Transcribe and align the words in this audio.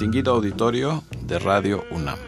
Distinguido 0.00 0.32
auditorio 0.32 1.04
de 1.26 1.38
Radio 1.38 1.84
UNAM. 1.90 2.18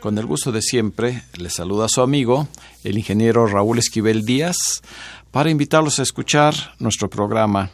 Con 0.00 0.18
el 0.18 0.26
gusto 0.26 0.50
de 0.50 0.60
siempre, 0.60 1.22
le 1.38 1.48
saluda 1.48 1.84
a 1.84 1.88
su 1.88 2.00
amigo, 2.00 2.48
el 2.82 2.98
ingeniero 2.98 3.46
Raúl 3.46 3.78
Esquivel 3.78 4.24
Díaz, 4.24 4.56
para 5.30 5.50
invitarlos 5.50 6.00
a 6.00 6.02
escuchar 6.02 6.52
nuestro 6.80 7.08
programa 7.08 7.70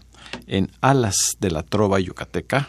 en 0.46 0.70
Alas 0.82 1.16
de 1.40 1.50
la 1.50 1.62
Trova 1.62 1.98
Yucateca, 1.98 2.68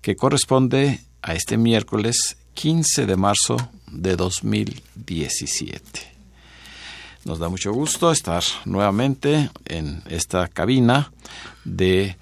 que 0.00 0.14
corresponde 0.14 1.00
a 1.20 1.34
este 1.34 1.56
miércoles 1.56 2.36
15 2.54 3.04
de 3.04 3.16
marzo 3.16 3.56
de 3.90 4.14
2017. 4.14 5.82
Nos 7.24 7.40
da 7.40 7.48
mucho 7.48 7.72
gusto 7.72 8.12
estar 8.12 8.44
nuevamente 8.66 9.50
en 9.64 10.04
esta 10.08 10.46
cabina 10.46 11.10
de 11.64 12.16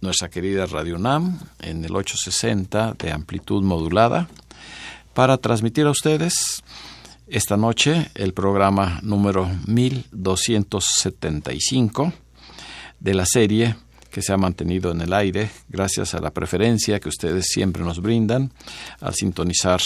nuestra 0.00 0.28
querida 0.28 0.66
Radio 0.66 0.98
NAM 0.98 1.38
en 1.60 1.84
el 1.84 1.94
860 1.94 2.94
de 2.98 3.12
amplitud 3.12 3.62
modulada 3.62 4.28
para 5.14 5.38
transmitir 5.38 5.86
a 5.86 5.90
ustedes 5.90 6.64
esta 7.26 7.56
noche 7.56 8.10
el 8.14 8.34
programa 8.34 9.00
número 9.02 9.48
1275 9.66 12.12
de 13.00 13.14
la 13.14 13.26
serie 13.26 13.74
que 14.10 14.22
se 14.22 14.32
ha 14.32 14.36
mantenido 14.36 14.92
en 14.92 15.00
el 15.00 15.12
aire 15.12 15.50
gracias 15.68 16.14
a 16.14 16.20
la 16.20 16.30
preferencia 16.30 17.00
que 17.00 17.08
ustedes 17.08 17.46
siempre 17.48 17.82
nos 17.82 18.00
brindan 18.00 18.52
al 19.00 19.14
sintonizar 19.14 19.80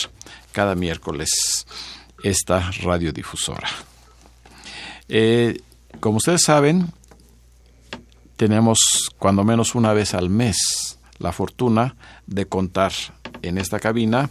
cada 0.52 0.74
miércoles 0.74 1.64
esta 2.22 2.70
radiodifusora. 2.82 3.70
Eh, 5.08 5.58
como 5.98 6.18
ustedes 6.18 6.42
saben, 6.42 6.92
tenemos 8.40 8.78
cuando 9.18 9.44
menos 9.44 9.74
una 9.74 9.92
vez 9.92 10.14
al 10.14 10.30
mes 10.30 10.98
la 11.18 11.30
fortuna 11.30 11.94
de 12.26 12.46
contar 12.46 12.90
en 13.42 13.58
esta 13.58 13.78
cabina 13.80 14.30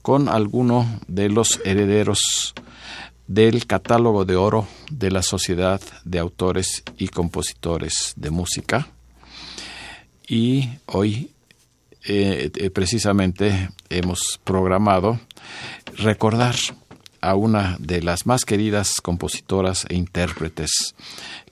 con 0.00 0.28
alguno 0.28 1.00
de 1.08 1.28
los 1.28 1.60
herederos 1.64 2.54
del 3.26 3.66
catálogo 3.66 4.24
de 4.24 4.36
oro 4.36 4.68
de 4.92 5.10
la 5.10 5.22
Sociedad 5.22 5.80
de 6.04 6.20
Autores 6.20 6.84
y 6.98 7.08
Compositores 7.08 8.12
de 8.14 8.30
Música. 8.30 8.86
Y 10.28 10.68
hoy 10.86 11.32
eh, 12.04 12.52
eh, 12.54 12.70
precisamente 12.70 13.70
hemos 13.90 14.38
programado 14.44 15.18
recordar 15.96 16.54
a 17.20 17.34
una 17.34 17.76
de 17.80 18.02
las 18.02 18.24
más 18.24 18.44
queridas 18.44 19.00
compositoras 19.02 19.84
e 19.88 19.96
intérpretes 19.96 20.94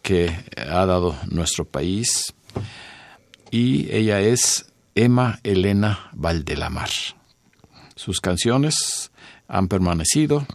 que 0.06 0.30
ha 0.56 0.86
dado 0.86 1.16
nuestro 1.32 1.64
país 1.64 2.32
y 3.50 3.92
ella 3.92 4.20
es 4.20 4.72
Emma 4.94 5.40
Elena 5.42 6.10
Valdelamar. 6.12 6.90
Sus 7.96 8.20
canciones 8.20 9.10
han 9.48 9.66
permanecido 9.66 10.46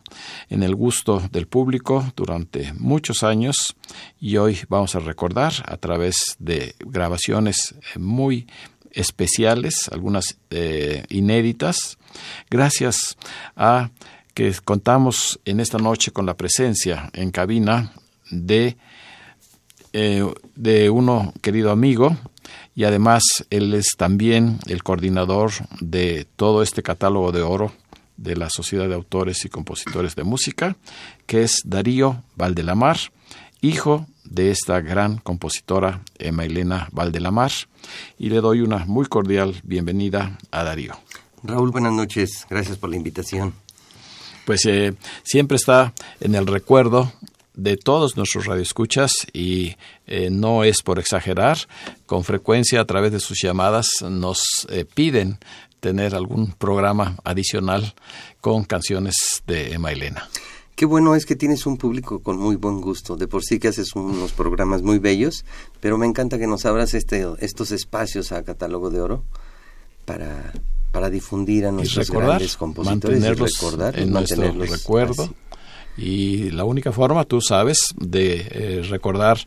en 0.50 0.64
el 0.64 0.74
gusto 0.74 1.22
del 1.34 1.48
público 1.48 2.14
durante 2.16 2.72
muchos 2.78 3.24
años 3.24 3.76
y 4.22 4.38
hoy 4.38 4.58
vamos 4.70 4.96
a 4.96 5.00
recordar 5.00 5.52
a 5.66 5.76
través 5.76 6.38
de 6.40 6.74
grabaciones 6.80 7.76
muy 7.98 8.48
especiales, 8.92 9.90
algunas 9.92 10.38
eh, 10.50 11.04
inéditas, 11.10 11.98
gracias 12.50 13.18
a 13.58 13.90
que 14.34 14.54
contamos 14.64 15.42
en 15.44 15.60
esta 15.60 15.78
noche 15.78 16.12
con 16.12 16.26
la 16.26 16.38
presencia 16.38 17.10
en 17.12 17.32
cabina 17.32 17.92
de 18.30 18.78
eh, 19.94 20.26
de 20.56 20.90
uno 20.90 21.34
querido 21.42 21.72
amigo 21.72 22.16
y 22.76 22.86
además 22.86 23.24
él 23.50 23.74
es 23.74 23.90
también 23.98 24.60
el 24.68 24.84
coordinador 24.84 25.52
de 25.80 26.26
todo 26.36 26.64
este 26.64 26.84
catálogo 26.84 27.32
de 27.32 27.42
oro 27.42 27.74
de 28.18 28.36
la 28.36 28.50
Sociedad 28.50 28.88
de 28.88 28.96
Autores 28.96 29.44
y 29.46 29.50
Compositores 29.50 30.16
de 30.16 30.24
Música, 30.24 30.76
que 31.26 31.44
es 31.44 31.62
Darío 31.66 32.24
Valdelamar, 32.36 32.98
hijo 33.62 34.06
de 34.24 34.52
esta 34.52 34.80
gran 34.80 35.18
compositora 35.18 36.02
Emma 36.18 36.46
Elena 36.46 36.88
Valdelamar, 36.92 37.52
y 38.18 38.30
le 38.30 38.42
doy 38.42 38.62
una 38.62 38.86
muy 38.86 39.08
cordial 39.08 39.60
bienvenida 39.64 40.38
a 40.52 40.64
Darío. 40.64 40.94
Raúl, 41.44 41.72
buenas 41.72 41.94
noches, 41.94 42.46
gracias 42.50 42.78
por 42.78 42.90
la 42.92 42.96
invitación. 42.96 43.54
Pues 44.46 44.66
eh, 44.66 44.94
siempre 45.24 45.58
está 45.58 45.94
en 46.20 46.36
el 46.36 46.48
recuerdo 46.48 47.12
de 47.54 47.78
todos 47.78 48.18
nuestros 48.18 48.46
radioescuchas 48.46 49.12
y 49.34 49.76
eh, 50.08 50.30
no 50.30 50.64
es 50.64 50.82
por 50.82 51.00
exagerar, 51.00 51.58
con 52.06 52.24
frecuencia 52.24 52.82
a 52.82 52.86
través 52.86 53.12
de 53.12 53.20
sus 53.20 53.42
llamadas 53.42 53.88
nos 54.10 54.66
eh, 54.70 54.86
piden 54.86 55.40
tener 55.80 56.16
algún 56.16 56.54
programa 56.54 57.18
adicional 57.24 57.94
con 58.40 58.64
canciones 58.64 59.16
de 59.48 59.74
Emma 59.74 59.92
Elena. 59.92 60.30
Qué 60.76 60.86
bueno 60.86 61.16
es 61.16 61.26
que 61.26 61.36
tienes 61.36 61.66
un 61.66 61.78
público 61.78 62.20
con 62.20 62.38
muy 62.38 62.56
buen 62.56 62.82
gusto. 62.82 63.16
De 63.16 63.28
por 63.28 63.44
sí 63.44 63.60
que 63.60 63.68
haces 63.68 63.94
unos 63.96 64.32
programas 64.32 64.82
muy 64.82 65.00
bellos, 65.00 65.46
pero 65.80 65.98
me 65.98 66.08
encanta 66.08 66.40
que 66.40 66.48
nos 66.48 66.66
abras 66.66 66.94
este, 66.94 67.28
estos 67.40 67.72
espacios 67.72 68.32
a 68.32 68.44
Catálogo 68.44 68.90
de 68.90 69.02
Oro 69.02 69.24
para, 70.06 70.54
para 70.92 71.10
difundir 71.10 71.66
a 71.66 71.72
nuestros 71.72 72.10
grandes 72.10 72.58
compositores 72.58 73.24
y 73.24 73.28
recordar 73.28 74.00
en 74.00 74.12
nuestro 74.12 74.52
recuerdo. 74.54 75.30
Y 75.98 76.52
la 76.52 76.64
única 76.64 76.92
forma, 76.92 77.26
tú 77.26 77.42
sabes, 77.42 77.78
de 77.98 78.48
eh, 78.52 78.82
recordar 78.90 79.40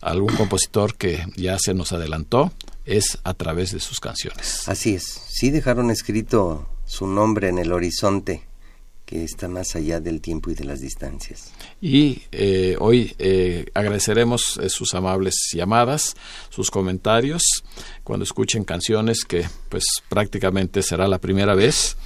a 0.00 0.10
algún 0.10 0.34
compositor 0.34 0.96
que 0.96 1.24
ya 1.36 1.58
se 1.58 1.74
nos 1.74 1.92
adelantó 1.92 2.52
es 2.84 3.18
a 3.24 3.34
través 3.34 3.72
de 3.72 3.80
sus 3.80 4.00
canciones. 4.00 4.68
Así 4.68 4.94
es. 4.94 5.04
Sí 5.04 5.50
dejaron 5.50 5.90
escrito 5.90 6.68
su 6.84 7.06
nombre 7.06 7.48
en 7.48 7.58
el 7.58 7.72
horizonte 7.72 8.42
que 9.06 9.24
está 9.24 9.46
más 9.46 9.76
allá 9.76 10.00
del 10.00 10.20
tiempo 10.20 10.50
y 10.50 10.54
de 10.54 10.64
las 10.64 10.80
distancias. 10.80 11.52
Y 11.80 12.22
eh, 12.32 12.76
hoy 12.80 13.14
eh, 13.18 13.66
agradeceremos 13.74 14.58
sus 14.68 14.94
amables 14.94 15.34
llamadas, 15.52 16.16
sus 16.48 16.70
comentarios, 16.70 17.42
cuando 18.04 18.24
escuchen 18.24 18.64
canciones 18.64 19.24
que 19.24 19.44
pues 19.68 19.84
prácticamente 20.08 20.82
será 20.82 21.08
la 21.08 21.18
primera 21.18 21.54
vez 21.54 21.96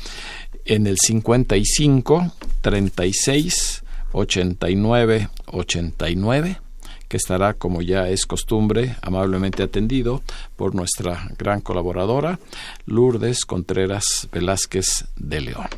en 0.65 0.87
el 0.89 0.97
55 0.99 2.33
36 2.61 3.85
8989 4.13 6.61
que 7.09 7.17
estará, 7.17 7.55
como 7.55 7.83
ya 7.83 8.09
es 8.09 8.27
costumbre, 8.27 8.97
amablemente 9.03 9.63
atendido 9.63 10.23
por 10.57 10.75
nuestra 10.75 11.29
gran 11.39 11.61
colaboradora, 11.61 12.39
Lourdes 12.85 13.45
Contreras 13.45 14.29
Velázquez 14.33 15.07
de 15.17 15.41
León. 15.41 15.69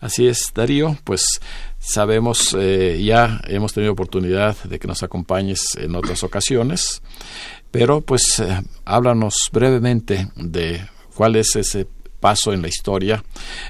Así 0.00 0.26
es, 0.26 0.52
Darío, 0.52 0.98
pues 1.04 1.40
sabemos, 1.78 2.56
eh, 2.58 3.00
ya 3.04 3.40
hemos 3.46 3.72
tenido 3.72 3.92
oportunidad 3.92 4.56
de 4.64 4.80
que 4.80 4.88
nos 4.88 5.02
acompañes 5.02 5.76
en 5.76 5.94
otras 5.94 6.24
ocasiones, 6.24 7.02
pero 7.70 8.00
pues 8.00 8.40
eh, 8.40 8.62
háblanos 8.84 9.34
brevemente 9.52 10.28
de 10.34 10.84
cuál 11.14 11.36
es 11.36 11.54
ese 11.54 11.86
paso 12.22 12.52
en 12.52 12.62
la 12.62 12.68
historia 12.68 13.22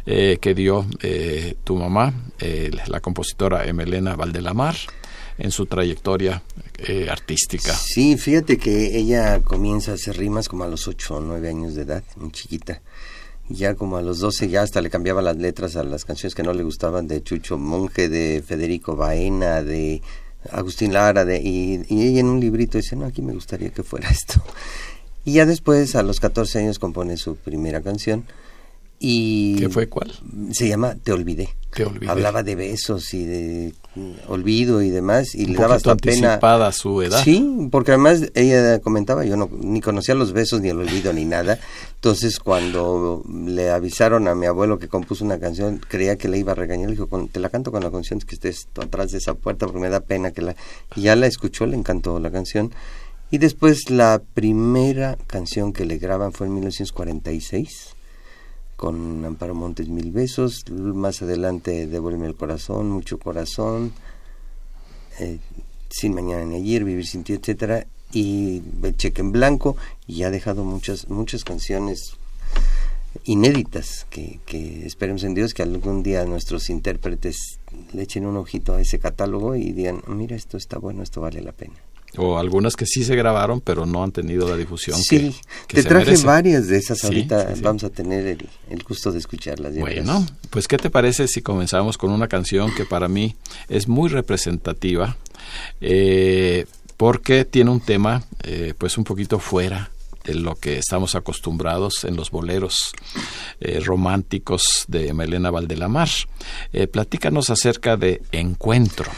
eh, 0.05 0.37
que 0.39 0.55
dio 0.55 0.87
eh, 1.01 1.57
tu 1.65 1.75
mamá, 1.75 2.13
eh, 2.39 2.71
la 2.87 3.01
compositora 3.01 3.65
Emelena 3.65 4.15
Valdelamar, 4.15 4.77
en 5.39 5.51
su 5.51 5.65
trayectoria 5.65 6.43
artística. 7.11 7.73
Sí, 7.75 8.17
fíjate 8.19 8.59
que 8.59 8.97
ella 8.99 9.41
comienza 9.41 9.93
a 9.93 9.95
hacer 9.95 10.19
rimas 10.19 10.49
como 10.49 10.65
a 10.65 10.69
los 10.69 10.87
8 10.87 11.17
o 11.17 11.21
9 11.21 11.49
años 11.49 11.75
de 11.75 11.83
edad, 11.83 12.05
muy 12.17 12.31
chiquita. 12.31 12.83
Ya 13.49 13.75
como 13.75 13.97
a 13.97 14.03
los 14.03 14.19
12 14.19 14.49
ya 14.49 14.63
hasta 14.63 14.83
le 14.83 14.91
cambiaba 14.91 15.23
las 15.23 15.37
letras 15.37 15.77
a 15.77 15.85
las 15.85 16.05
canciones 16.05 16.35
que 16.35 16.43
no 16.43 16.53
le 16.53 16.63
gustaban 16.63 17.09
de 17.09 17.23
Chucho 17.23 17.57
Monje, 17.57 18.09
de 18.09 18.43
Federico 18.47 18.95
Baena, 18.95 19.63
de 19.63 20.03
Agustín 20.51 20.93
Lara, 20.93 21.25
de, 21.25 21.41
y, 21.41 21.83
y 21.89 22.07
ella 22.07 22.21
en 22.21 22.27
un 22.27 22.41
librito 22.41 22.77
dice, 22.79 22.95
no, 22.95 23.07
aquí 23.07 23.23
me 23.23 23.33
gustaría 23.33 23.71
que 23.71 23.83
fuera 23.83 24.11
esto 24.11 24.43
Y 25.25 25.35
ya 25.35 25.47
después, 25.47 25.95
a 25.95 26.03
los 26.03 26.21
14 26.21 26.59
años, 26.59 26.79
compone 26.79 27.17
su 27.17 27.37
primera 27.37 27.81
canción. 27.81 28.25
Y 29.05 29.57
¿Qué 29.57 29.69
fue 29.69 29.89
cuál? 29.89 30.13
Se 30.53 30.69
llama 30.69 30.95
Te 31.03 31.11
Olvidé. 31.13 31.49
Te 31.75 31.85
olvidé. 31.85 32.09
Hablaba 32.11 32.43
de 32.45 32.55
besos 32.55 33.13
y 33.15 33.25
de 33.25 33.75
olvido 34.29 34.81
y 34.83 34.91
demás. 34.91 35.35
Y 35.35 35.47
Un 35.47 35.53
le 35.55 35.59
daba 35.59 35.75
hasta 35.75 35.97
pena. 35.97 36.35
a 36.35 36.73
su 36.73 37.03
edad. 37.03 37.21
Sí, 37.25 37.69
porque 37.73 37.91
además 37.93 38.31
ella 38.35 38.79
comentaba, 38.81 39.25
yo 39.25 39.37
no 39.37 39.49
ni 39.59 39.81
conocía 39.81 40.15
los 40.15 40.33
besos 40.33 40.61
ni 40.61 40.69
el 40.69 40.79
olvido 40.79 41.13
ni 41.13 41.25
nada. 41.25 41.59
Entonces 41.97 42.39
cuando 42.39 43.25
le 43.27 43.71
avisaron 43.71 44.29
a 44.29 44.35
mi 44.37 44.47
abuelo 44.47 44.79
que 44.79 44.87
compuso 44.87 45.25
una 45.25 45.41
canción, 45.41 45.81
creía 45.89 46.17
que 46.17 46.29
le 46.29 46.39
iba 46.39 46.53
a 46.53 46.55
regañar, 46.55 46.89
le 46.91 46.95
dijo, 46.95 47.09
"Con- 47.09 47.27
te 47.29 47.41
la 47.41 47.49
canto 47.49 47.73
con 47.73 47.83
la 47.83 47.91
canción 47.91 48.21
que 48.21 48.35
estés 48.37 48.69
atrás 48.81 49.11
de 49.11 49.19
esa 49.19 49.35
puerta 49.35 49.67
porque 49.67 49.81
me 49.81 49.89
da 49.89 50.01
pena 50.01 50.31
que 50.31 50.43
la... 50.43 50.55
Y 50.95 51.01
ya 51.03 51.17
la 51.17 51.27
escuchó, 51.27 51.67
le 51.67 51.77
encantó 51.77 52.21
la 52.21 52.31
canción. 52.31 52.71
Y 53.33 53.39
después 53.39 53.89
la 53.91 54.23
primera 54.35 55.17
canción 55.27 55.73
que 55.73 55.87
le 55.87 55.97
graban 55.99 56.33
fue 56.33 56.47
en 56.47 56.55
1946 56.55 57.95
con 58.82 59.25
Amparo 59.25 59.55
Montes 59.55 59.87
Mil 59.87 60.11
Besos, 60.11 60.64
más 60.69 61.23
adelante 61.23 61.87
Devuélveme 61.87 62.26
el 62.26 62.34
Corazón, 62.34 62.90
Mucho 62.90 63.17
Corazón, 63.17 63.93
eh, 65.20 65.38
Sin 65.88 66.14
Mañana 66.14 66.44
ni 66.46 66.56
Ayer, 66.56 66.82
Vivir 66.82 67.06
Sin 67.06 67.23
Ti, 67.23 67.34
etcétera, 67.34 67.87
y 68.12 68.61
El 68.82 68.96
Cheque 68.96 69.20
en 69.20 69.31
Blanco, 69.31 69.76
y 70.08 70.25
ha 70.25 70.31
dejado 70.31 70.64
muchas, 70.64 71.08
muchas 71.08 71.44
canciones 71.44 72.17
inéditas 73.23 74.05
que, 74.11 74.40
que 74.46 74.84
esperemos 74.84 75.23
en 75.23 75.34
Dios 75.34 75.55
que 75.55 75.62
algún 75.62 76.02
día 76.02 76.25
nuestros 76.25 76.69
intérpretes 76.69 77.61
le 77.93 78.02
echen 78.02 78.26
un 78.26 78.37
ojito 78.37 78.75
a 78.75 78.81
ese 78.81 78.99
catálogo 78.99 79.55
y 79.55 79.70
digan, 79.70 80.02
mira, 80.08 80.34
esto 80.34 80.56
está 80.56 80.79
bueno, 80.79 81.05
esto 81.05 81.20
vale 81.20 81.40
la 81.40 81.52
pena. 81.52 81.76
O 82.19 82.38
algunas 82.38 82.76
que 82.76 82.85
sí 82.85 83.05
se 83.05 83.17
grabaron, 83.17 83.61
pero 83.61 83.87
no 83.87 84.03
han 84.03 84.12
tenido 84.12 84.49
la 84.49 84.56
difusión 84.56 84.99
Sí, 84.99 85.35
que, 85.67 85.76
que 85.76 85.82
te 85.82 85.88
traje 85.88 86.17
varias 86.19 86.69
de 86.69 86.76
esas 86.76 87.03
ahorita, 87.05 87.49
sí, 87.49 87.56
sí. 87.56 87.62
vamos 87.62 87.85
a 87.85 87.91
tener 87.91 88.26
el, 88.26 88.49
el 88.69 88.82
gusto 88.82 89.12
de 89.12 89.19
escucharlas. 89.19 89.75
Bueno, 89.75 90.26
pues 90.50 90.69
¿qué 90.69 90.76
te 90.76 90.91
parece 90.91 91.26
si 91.26 91.41
comenzamos 91.41 91.97
con 91.97 92.11
una 92.11 92.29
canción 92.29 92.75
que 92.75 92.85
para 92.85 93.09
mí 93.09 93.37
es 93.69 93.88
muy 93.88 94.11
representativa? 94.11 95.17
eh, 95.81 96.67
porque 96.97 97.44
tiene 97.44 97.70
un 97.70 97.81
tema 97.81 98.23
eh, 98.44 98.75
pues 98.79 98.97
un 98.97 99.05
poquito 99.05 99.38
fuera 99.38 99.91
de 100.25 100.35
lo 100.35 100.55
que 100.55 100.79
estamos 100.79 101.15
acostumbrados 101.17 102.05
en 102.05 102.15
los 102.15 102.31
boleros 102.31 102.93
eh, 103.61 103.81
románticos 103.81 104.85
de 104.87 105.12
Melena 105.12 105.50
Valdelamar. 105.50 106.08
Eh, 106.73 106.87
platícanos 106.87 107.50
acerca 107.50 107.97
de 107.97 108.23
Encuentro. 108.31 109.11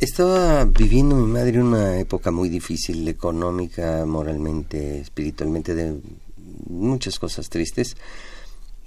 Estaba 0.00 0.64
viviendo 0.64 1.16
mi 1.16 1.30
madre 1.30 1.60
una 1.60 1.98
época 1.98 2.30
muy 2.30 2.48
difícil, 2.48 3.06
económica, 3.08 4.06
moralmente, 4.06 5.00
espiritualmente, 5.00 5.74
de 5.74 6.00
muchas 6.68 7.18
cosas 7.18 7.50
tristes. 7.50 7.96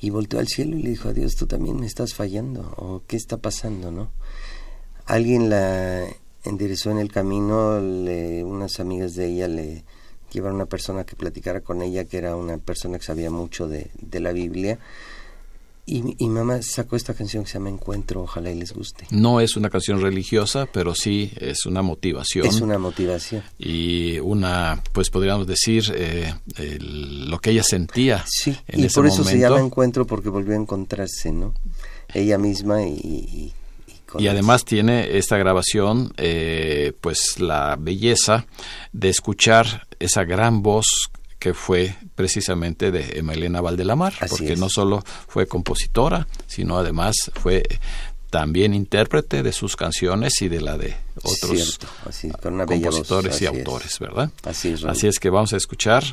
Y 0.02 0.10
volteó 0.10 0.40
al 0.40 0.48
cielo 0.48 0.76
y 0.78 0.82
le 0.82 0.90
dijo 0.90 1.10
a 1.10 1.14
Dios, 1.14 1.36
tú 1.36 1.46
también 1.46 1.80
me 1.80 1.86
estás 1.86 2.16
fallando, 2.16 2.74
o 2.78 3.04
qué 3.06 3.18
está 3.18 3.38
pasando, 3.38 3.92
¿no? 3.92 4.10
Alguien 5.06 5.50
la 5.50 6.08
enderezó 6.44 6.90
en 6.90 6.98
el 6.98 7.12
camino, 7.12 7.80
le- 7.80 8.44
unas 8.44 8.80
amigas 8.80 9.14
de 9.14 9.28
ella 9.28 9.48
le 9.48 9.84
llevaron 10.32 10.56
a 10.56 10.64
una 10.64 10.70
persona 10.70 11.04
que 11.04 11.16
platicara 11.16 11.62
con 11.62 11.82
ella, 11.84 12.06
que 12.06 12.18
era 12.18 12.36
una 12.36 12.58
persona 12.58 12.98
que 12.98 13.06
sabía 13.06 13.30
mucho 13.30 13.68
de, 13.68 13.92
de 14.02 14.20
la 14.22 14.32
Biblia. 14.32 14.80
Y, 15.92 16.30
mamá 16.30 16.62
sacó 16.62 16.96
esta 16.96 17.14
canción 17.16 17.44
que 17.44 17.50
se 17.50 17.54
llama 17.56 17.70
Encuentro, 17.70 18.22
ojalá 18.22 18.52
y 18.52 18.56
les 18.60 18.74
guste. 18.74 19.06
No 19.10 19.42
es 19.42 19.56
una 19.58 19.70
canción 19.72 20.00
religiosa, 20.02 20.68
pero 20.72 20.94
sí 20.94 21.32
es 21.38 21.66
una 21.66 21.82
motivación. 21.82 22.46
Es 22.46 22.62
una 22.62 22.78
motivación. 22.78 23.42
y 23.58 24.20
una, 24.20 24.82
pues 24.94 25.10
podríamos 25.10 25.48
decir, 25.48 25.84
eh, 25.96 26.34
el- 26.58 27.30
lo 27.30 27.40
que 27.40 27.50
ella 27.52 27.64
sentía 27.64 28.24
Sí, 28.28 28.56
en 28.68 28.82
y 28.82 28.86
ese 28.86 28.96
por 28.96 29.08
eso 29.08 29.24
se 29.24 29.36
momento. 29.36 29.50
llama 29.56 29.66
encuentro 29.66 30.06
porque 30.06 30.30
volvió 30.30 30.54
a 30.54 30.58
encontrarse, 30.58 31.32
¿no? 31.32 31.54
Ella 32.14 32.38
misma 32.38 32.84
y... 32.84 32.94
y, 32.94 33.54
y 34.18 34.28
además 34.28 34.66
tiene 34.66 35.18
esta 35.18 35.38
grabación, 35.38 36.14
eh, 36.18 36.94
pues 37.02 37.40
la 37.40 37.76
belleza 37.80 38.46
de 38.92 39.10
escuchar 39.10 39.88
esa 40.00 40.24
gran 40.24 40.62
voz 40.64 40.86
que 41.40 41.54
fue 41.54 41.96
precisamente 42.16 42.92
de 42.92 43.18
Emelena 43.18 43.62
Valdelamar, 43.62 44.14
Así 44.20 44.30
porque 44.30 44.54
es. 44.54 44.60
no 44.60 44.70
solo 44.70 45.04
fue 45.28 45.48
compositora, 45.48 46.28
sino 46.48 46.78
además 46.78 47.16
fue 47.34 47.64
también 48.30 48.74
intérprete 48.74 49.42
de 49.42 49.52
sus 49.54 49.76
canciones 49.76 50.42
y 50.42 50.50
de 50.50 50.62
la 50.62 50.78
de 50.78 50.96
otros 51.24 51.52
Cierto, 51.52 51.88
así, 52.06 52.30
con 52.30 52.54
una 52.56 52.66
bella 52.66 52.88
voz, 52.88 52.96
compositores 53.08 53.42
y 53.42 53.46
es. 53.46 53.50
autores, 53.50 53.98
¿verdad? 54.00 54.30
Así 54.44 54.70
es. 54.70 54.84
Así 54.84 55.08
es 55.08 55.18
que 55.20 55.30
vamos 55.30 55.54
a 55.54 55.58
escuchar 55.58 56.04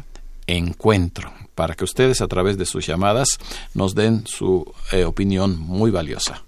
Encuentro, 0.46 1.32
para 1.56 1.74
que 1.74 1.82
ustedes 1.84 2.20
a 2.20 2.28
través 2.28 2.56
de 2.56 2.66
sus 2.66 2.86
llamadas 2.86 3.26
nos 3.74 3.94
den 3.96 4.24
su 4.28 4.72
eh, 4.92 5.04
opinión 5.04 5.58
muy 5.58 5.90
valiosa. 5.90 6.44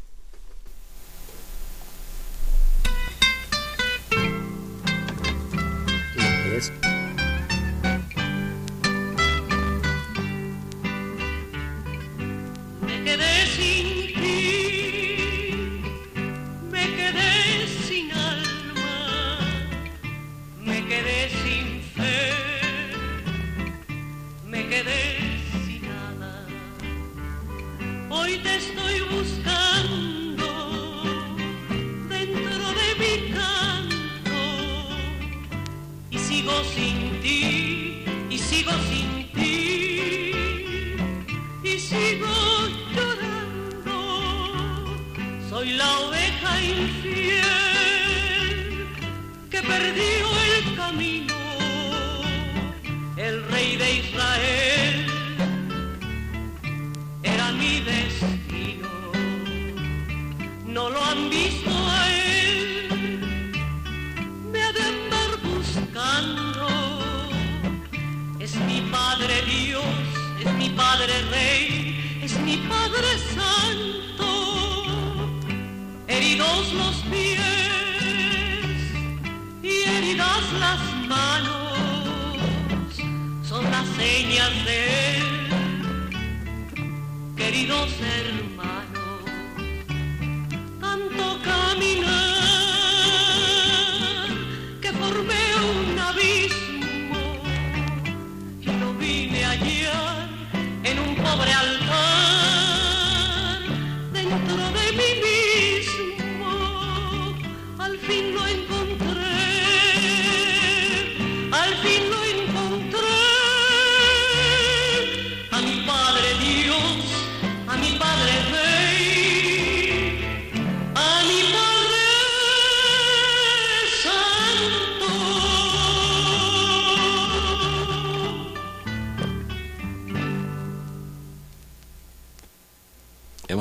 Me 6.16 6.97
Soy 45.68 45.76
la 45.76 45.98
oveja 45.98 46.62
infiel 46.62 47.44
que 49.50 49.60
perdió 49.60 50.26
el 50.56 50.76
camino, 50.76 51.34
el 53.18 53.44
rey 53.50 53.76
de 53.76 53.96
Israel 53.96 54.27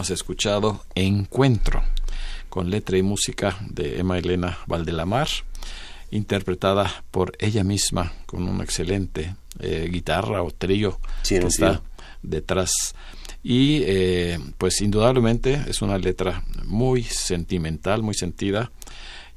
Hemos 0.08 0.22
escuchado 0.22 0.86
Encuentro, 0.96 1.84
con 2.48 2.70
letra 2.70 2.98
y 2.98 3.02
música 3.04 3.58
de 3.70 4.00
Emma 4.00 4.18
Elena 4.18 4.58
Valdelamar, 4.66 5.28
interpretada 6.12 7.04
por 7.12 7.34
ella 7.40 7.66
misma 7.66 8.14
con 8.26 8.48
una 8.48 8.64
excelente 8.64 9.36
eh, 9.60 9.90
guitarra 9.92 10.44
o 10.44 10.52
trío 10.52 10.98
Sí, 11.24 11.38
que 11.40 11.48
está 11.48 11.82
detrás. 12.24 12.72
Y 13.44 13.82
eh, 13.84 14.40
pues 14.58 14.80
indudablemente 14.80 15.62
es 15.68 15.82
una 15.82 15.98
letra 15.98 16.42
muy 16.64 17.04
sentimental, 17.04 18.02
muy 18.02 18.14
sentida. 18.14 18.72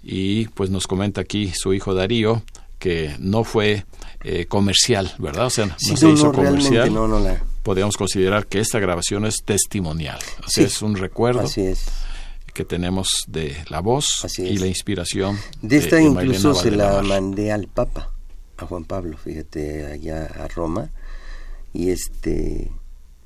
Y 0.05 0.47
pues 0.51 0.71
nos 0.71 0.87
comenta 0.87 1.21
aquí 1.21 1.51
su 1.53 1.75
hijo 1.75 1.95
Darío 1.95 2.45
que 2.79 3.17
no 3.19 3.43
fue 3.43 3.87
eh, 4.23 4.47
comercial, 4.47 5.13
¿verdad? 5.19 5.47
O 5.47 5.51
sea, 5.51 5.67
no 5.67 5.75
Sí, 5.79 5.97
se 5.97 6.07
no, 6.07 6.13
hizo 6.13 6.27
no, 6.27 6.33
comercial. 6.33 6.95
no, 6.95 7.09
no 7.09 7.19
la... 7.19 7.43
Podríamos 7.63 7.97
considerar 7.97 8.47
que 8.47 8.61
esta 8.61 8.79
grabación 8.79 9.27
es 9.27 9.43
testimonial. 9.45 10.19
O 10.45 10.49
sea, 10.49 10.65
Sí, 10.67 10.73
es 10.75 10.83
un 10.83 10.97
recuerdo 10.97 11.41
Así 11.41 11.63
es. 11.63 11.85
que 12.55 12.65
tenemos 12.65 13.09
de 13.29 13.57
la 13.69 13.81
voz 13.81 14.25
Así 14.25 14.43
y 14.43 14.57
la 14.59 14.67
inspiración. 14.67 15.39
De 15.63 15.77
esta 15.77 16.01
incluso 16.01 16.55
se 16.55 16.71
la 16.71 17.03
mandé 17.03 17.53
al 17.53 17.69
Papa, 17.69 18.13
a 18.57 18.67
Juan 18.67 18.85
Pablo, 18.85 19.17
fíjate, 19.19 19.87
allá 19.87 20.25
a 20.27 20.49
Roma. 20.49 20.91
Y 21.73 21.91
este 21.91 22.71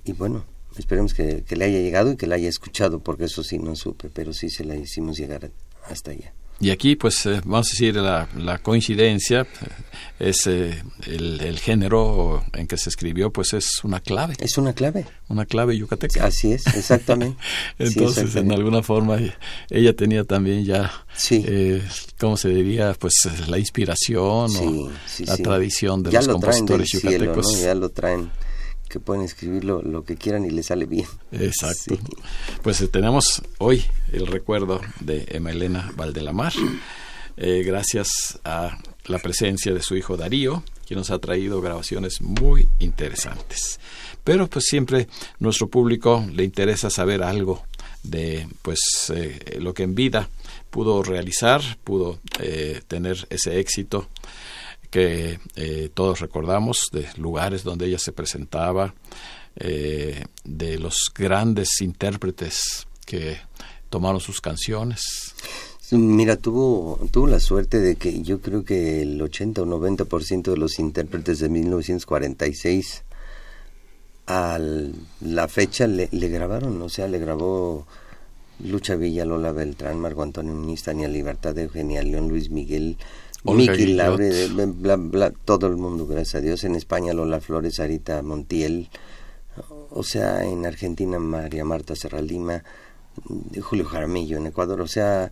y 0.04 0.12
bueno, 0.12 0.44
esperemos 0.76 1.14
que, 1.14 1.44
que 1.44 1.56
le 1.56 1.64
haya 1.66 1.78
llegado 1.78 2.12
y 2.12 2.16
que 2.16 2.26
la 2.26 2.34
haya 2.34 2.48
escuchado, 2.48 2.98
porque 3.00 3.24
eso 3.24 3.42
sí 3.42 3.58
no 3.58 3.74
supe, 3.76 4.10
pero 4.12 4.32
sí 4.32 4.50
se 4.50 4.64
la 4.64 4.76
hicimos 4.76 5.16
llegar 5.16 5.50
hasta 5.88 6.10
allá. 6.10 6.32
Y 6.60 6.70
aquí, 6.70 6.94
pues, 6.96 7.26
eh, 7.26 7.40
vamos 7.44 7.66
a 7.68 7.70
decir, 7.70 7.96
la, 7.96 8.28
la 8.36 8.58
coincidencia 8.58 9.40
eh, 9.42 9.46
es 10.20 10.46
eh, 10.46 10.82
el, 11.06 11.40
el 11.40 11.58
género 11.58 12.44
en 12.52 12.66
que 12.68 12.76
se 12.78 12.88
escribió, 12.88 13.30
pues 13.32 13.52
es 13.52 13.82
una 13.82 14.00
clave, 14.00 14.34
Es 14.38 14.56
una 14.56 14.72
clave. 14.72 15.04
una 15.28 15.46
clave 15.46 15.76
yucateca. 15.76 16.24
Así 16.24 16.52
es, 16.52 16.66
exactamente. 16.68 17.36
Sí, 17.42 17.44
Entonces, 17.98 18.36
en 18.36 18.52
alguna 18.52 18.82
forma, 18.82 19.18
ella 19.68 19.94
tenía 19.96 20.24
también 20.24 20.64
ya, 20.64 20.90
Sí. 21.16 21.44
eh, 21.46 21.82
¿cómo 22.18 22.36
se 22.36 22.48
diría? 22.50 22.94
Pues 22.94 23.14
la 23.48 23.58
inspiración 23.58 24.48
Sí, 24.48 24.58
o 24.64 24.90
la 25.26 25.36
tradición 25.36 26.02
de 26.04 26.12
ya 26.12 26.20
los 26.20 26.28
lo 26.28 26.38
traen 26.38 26.64
del 26.66 26.76
compositores 26.78 26.88
cielo, 26.88 27.10
yucatecos. 27.26 27.52
¿no? 27.52 27.58
Ya 27.60 27.74
lo 27.74 27.88
traen, 27.90 28.30
que 28.94 29.00
pueden 29.00 29.24
escribir 29.24 29.64
lo, 29.64 29.82
lo 29.82 30.04
que 30.04 30.14
quieran 30.14 30.44
y 30.44 30.50
les 30.50 30.66
sale 30.66 30.86
bien. 30.86 31.08
Exacto. 31.32 31.96
Sí. 31.96 32.00
Pues 32.62 32.80
eh, 32.80 32.86
tenemos 32.86 33.42
hoy 33.58 33.84
el 34.12 34.28
recuerdo 34.28 34.80
de 35.00 35.26
Emma 35.30 35.50
Elena 35.50 35.90
Valdelamar, 35.96 36.52
eh, 37.36 37.64
gracias 37.66 38.38
a 38.44 38.78
la 39.06 39.18
presencia 39.18 39.74
de 39.74 39.82
su 39.82 39.96
hijo 39.96 40.16
Darío, 40.16 40.62
quien 40.86 40.98
nos 40.98 41.10
ha 41.10 41.18
traído 41.18 41.60
grabaciones 41.60 42.20
muy 42.20 42.68
interesantes. 42.78 43.80
Pero 44.22 44.46
pues 44.46 44.66
siempre 44.66 45.08
nuestro 45.40 45.66
público 45.66 46.24
le 46.32 46.44
interesa 46.44 46.88
saber 46.88 47.24
algo 47.24 47.64
de 48.04 48.46
pues 48.62 48.78
eh, 49.12 49.58
lo 49.60 49.74
que 49.74 49.82
en 49.82 49.96
vida 49.96 50.28
pudo 50.70 51.02
realizar, 51.02 51.62
pudo 51.82 52.20
eh, 52.38 52.80
tener 52.86 53.26
ese 53.28 53.58
éxito 53.58 54.08
que 54.94 55.40
eh, 55.56 55.90
todos 55.92 56.20
recordamos, 56.20 56.86
de 56.92 57.08
lugares 57.16 57.64
donde 57.64 57.86
ella 57.86 57.98
se 57.98 58.12
presentaba, 58.12 58.94
eh, 59.56 60.22
de 60.44 60.78
los 60.78 61.10
grandes 61.12 61.80
intérpretes 61.80 62.86
que 63.04 63.38
tomaron 63.90 64.20
sus 64.20 64.40
canciones. 64.40 65.34
Mira, 65.90 66.36
tuvo, 66.36 67.00
tuvo 67.10 67.26
la 67.26 67.40
suerte 67.40 67.80
de 67.80 67.96
que 67.96 68.22
yo 68.22 68.40
creo 68.40 68.64
que 68.64 69.02
el 69.02 69.20
80 69.20 69.62
o 69.62 69.66
90% 69.66 70.52
de 70.52 70.56
los 70.56 70.78
intérpretes 70.78 71.40
de 71.40 71.48
1946 71.48 73.02
a 74.28 74.60
la 75.22 75.48
fecha 75.48 75.88
le, 75.88 76.08
le 76.12 76.28
grabaron, 76.28 76.80
o 76.80 76.88
sea, 76.88 77.08
le 77.08 77.18
grabó 77.18 77.84
Lucha 78.60 78.94
Villa, 78.94 79.24
Lola 79.24 79.50
Beltrán, 79.50 79.98
Marco 79.98 80.22
Antonio 80.22 80.54
Muñiz, 80.54 80.84
Tania 80.84 81.08
Libertad, 81.08 81.58
Eugenia 81.58 82.00
León, 82.00 82.28
Luis 82.28 82.50
Miguel, 82.50 82.96
Miki. 83.44 83.94
Laure, 83.94 84.48
bla, 84.48 84.96
bla, 84.96 85.30
todo 85.30 85.66
el 85.66 85.76
mundo, 85.76 86.06
gracias 86.06 86.36
a 86.36 86.40
Dios. 86.40 86.64
En 86.64 86.74
España, 86.74 87.12
Lola 87.12 87.40
Flores, 87.40 87.80
Arita 87.80 88.22
Montiel, 88.22 88.88
o 89.90 90.02
sea, 90.02 90.44
en 90.44 90.64
Argentina, 90.66 91.18
María 91.18 91.64
Marta 91.64 91.94
Serralima, 91.94 92.64
Julio 93.60 93.84
Jaramillo, 93.84 94.38
en 94.38 94.46
Ecuador, 94.46 94.80
o 94.80 94.86
sea, 94.86 95.30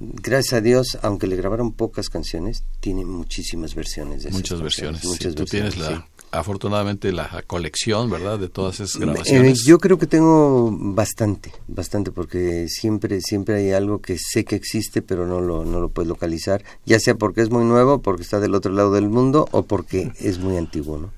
gracias 0.00 0.52
a 0.54 0.60
Dios, 0.60 0.98
aunque 1.02 1.26
le 1.26 1.36
grabaron 1.36 1.72
pocas 1.72 2.08
canciones, 2.08 2.64
tiene 2.80 3.04
muchísimas 3.04 3.74
versiones 3.74 4.22
de 4.24 4.30
Muchas 4.30 4.60
versiones. 4.62 5.00
Sí, 5.02 5.08
muchas 5.08 5.34
tú 5.34 5.44
tienes 5.44 5.76
la, 5.76 5.88
sí. 5.88 5.94
afortunadamente 6.30 7.12
la 7.12 7.42
colección, 7.46 8.10
¿verdad? 8.10 8.38
De 8.38 8.48
todas 8.48 8.80
esas 8.80 8.96
Eh, 8.96 9.04
grabaciones. 9.04 9.64
yo 9.64 9.78
creo 9.78 9.98
que 9.98 10.06
tengo 10.06 10.70
bastante, 10.72 11.52
bastante, 11.66 12.10
porque 12.12 12.66
siempre, 12.68 13.20
siempre 13.20 13.56
hay 13.56 13.72
algo 13.72 14.00
que 14.00 14.16
sé 14.18 14.44
que 14.44 14.56
existe, 14.56 15.02
pero 15.02 15.26
no 15.26 15.40
lo, 15.40 15.64
no 15.64 15.80
lo 15.80 15.88
puedes 15.88 16.08
localizar, 16.08 16.62
ya 16.86 16.98
sea 17.00 17.14
porque 17.16 17.40
es 17.42 17.50
muy 17.50 17.64
nuevo, 17.64 18.00
porque 18.02 18.22
está 18.22 18.40
del 18.40 18.54
otro 18.54 18.72
lado 18.72 18.92
del 18.92 19.08
mundo, 19.08 19.48
o 19.52 19.62
porque 19.64 20.12
es 20.20 20.38
muy 20.38 20.56
antiguo, 20.56 20.98
¿no? 20.98 21.12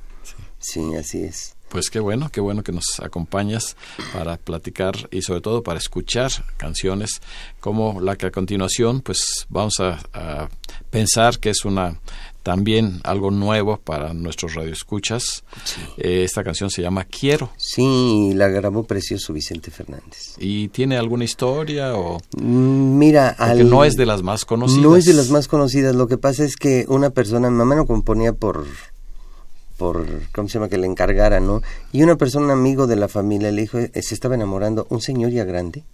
Sí, 0.59 0.95
así 0.95 1.23
es. 1.23 1.55
Pues 1.71 1.89
qué 1.89 2.01
bueno, 2.01 2.29
qué 2.33 2.41
bueno 2.41 2.63
que 2.63 2.73
nos 2.73 3.01
acompañas 3.01 3.77
para 4.13 4.37
platicar 4.37 4.97
y 5.11 5.23
sobre 5.23 5.41
todo 5.41 5.63
para 5.63 5.79
escuchar 5.79 6.31
canciones 6.57 7.21
como 7.61 8.01
la 8.01 8.17
que 8.17 8.27
a 8.27 8.31
continuación 8.31 9.01
pues 9.01 9.47
vamos 9.49 9.75
a, 9.81 9.99
a 10.13 10.49
pensar 10.91 11.39
que 11.39 11.51
es 11.51 11.65
una 11.65 11.99
también 12.43 13.01
algo 13.05 13.31
nuevo 13.31 13.77
para 13.77 14.15
nuestros 14.15 14.55
radioescuchas. 14.55 15.45
Eh, 15.99 16.25
esta 16.25 16.43
canción 16.43 16.71
se 16.71 16.81
llama 16.81 17.05
Quiero 17.05 17.51
Sí, 17.59 18.33
la 18.35 18.49
grabó 18.49 18.85
precioso 18.85 19.35
Vicente 19.35 19.71
Fernández. 19.71 20.37
y 20.39 20.69
tiene 20.69 20.97
alguna 20.97 21.25
historia 21.25 21.95
o 21.97 22.19
Mm, 22.39 22.99
Mira, 22.99 23.29
al- 23.39 23.69
no 23.69 23.85
es 23.85 23.95
de 23.97 24.07
las 24.07 24.23
más 24.23 24.45
conocidas. 24.47 24.83
No 24.83 24.97
es 24.97 25.05
de 25.05 25.13
las 25.15 25.29
más 25.31 25.49
conocidas. 25.49 25.95
Lo 25.95 26.07
que 26.09 26.17
pasa 26.19 26.43
es 26.45 26.57
que 26.57 26.87
una 26.89 27.11
persona, 27.11 27.51
mi 27.51 27.57
mamá 27.59 27.75
no 27.77 27.87
componía 27.87 28.33
por, 28.33 28.67
por, 29.81 30.07
¿cómo 30.35 30.47
se 30.47 30.59
llama? 30.59 30.69
Que 30.69 30.77
le 30.77 30.87
encargara, 30.87 31.41
¿no? 31.41 31.63
Y 31.91 32.03
una 32.03 32.17
persona, 32.17 32.53
amigo 32.53 32.87
de 32.87 32.97
la 32.97 33.09
familia, 33.09 33.51
le 33.51 33.63
dijo, 33.63 33.79
eh, 33.79 33.91
se 34.03 34.13
estaba 34.13 34.35
enamorando, 34.35 34.87
un 34.91 35.01
señor 35.01 35.31
ya 35.31 35.45
grande, 35.45 35.85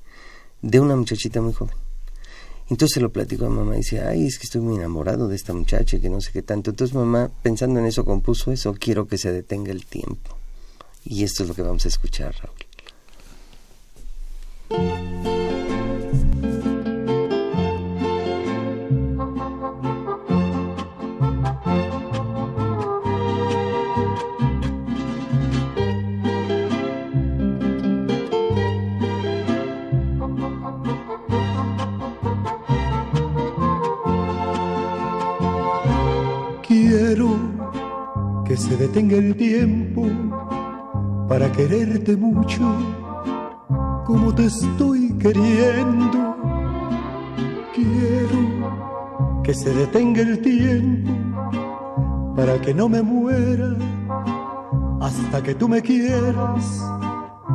de 0.61 0.81
una 0.81 0.97
muchachita 0.97 1.41
muy 1.41 1.53
joven. 1.53 1.77
Entonces 2.69 2.95
se 2.95 3.01
lo 3.01 3.11
platicó 3.11 3.47
a 3.47 3.49
mamá 3.49 3.75
y 3.75 3.79
dice, 3.79 4.01
ay, 4.01 4.27
es 4.27 4.41
que 4.41 4.47
estoy 4.47 4.61
muy 4.61 4.75
enamorado 4.75 5.29
de 5.29 5.37
esta 5.37 5.53
muchacha 5.53 5.99
y 5.99 6.01
que 6.01 6.11
no 6.11 6.21
sé 6.21 6.33
qué 6.33 6.43
tanto. 6.43 6.71
Entonces 6.71 6.97
mamá, 6.97 7.31
pensando 7.45 7.79
en 7.79 7.87
eso, 7.87 8.05
compuso 8.05 8.51
eso, 8.51 8.75
quiero 8.77 9.07
que 9.07 9.19
se 9.19 9.31
detenga 9.31 9.71
el 9.71 9.87
tiempo. 9.87 10.37
Y 11.05 11.23
esto 11.23 11.45
es 11.45 11.49
lo 11.49 11.55
que 11.55 11.63
vamos 11.63 11.85
a 11.85 11.89
escuchar, 11.89 12.35
Raúl. 14.69 15.36
Que 38.47 38.57
se 38.57 38.77
detenga 38.77 39.17
el 39.17 39.35
tiempo 39.35 40.07
para 41.29 41.51
quererte 41.51 42.17
mucho 42.17 42.63
como 44.05 44.33
te 44.33 44.47
estoy 44.47 45.13
queriendo. 45.19 46.37
Quiero 47.75 49.43
que 49.43 49.53
se 49.53 49.75
detenga 49.75 50.23
el 50.23 50.41
tiempo 50.41 51.11
para 52.37 52.61
que 52.61 52.73
no 52.73 52.89
me 52.89 53.03
muera 53.03 53.77
hasta 55.01 55.43
que 55.43 55.55
tú 55.55 55.69
me 55.69 55.83
quieras 55.83 56.85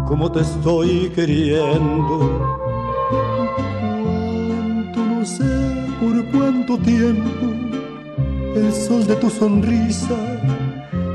como 0.08 0.30
te 0.30 0.42
estoy 0.42 1.10
queriendo. 1.16 2.52
Cuánto 4.04 5.06
no 5.06 5.26
sé 5.26 5.88
por 6.02 6.26
cuánto 6.32 6.78
tiempo 6.80 7.46
el 8.56 8.74
sol 8.74 9.08
de 9.08 9.16
tu 9.16 9.30
sonrisa 9.30 10.18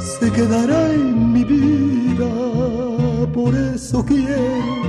se 0.06 0.30
quedará 0.30 0.92
en 0.92 1.32
mi 1.32 1.44
vida. 1.44 2.30
Por 3.34 3.54
eso 3.54 4.04
quiero 4.04 4.86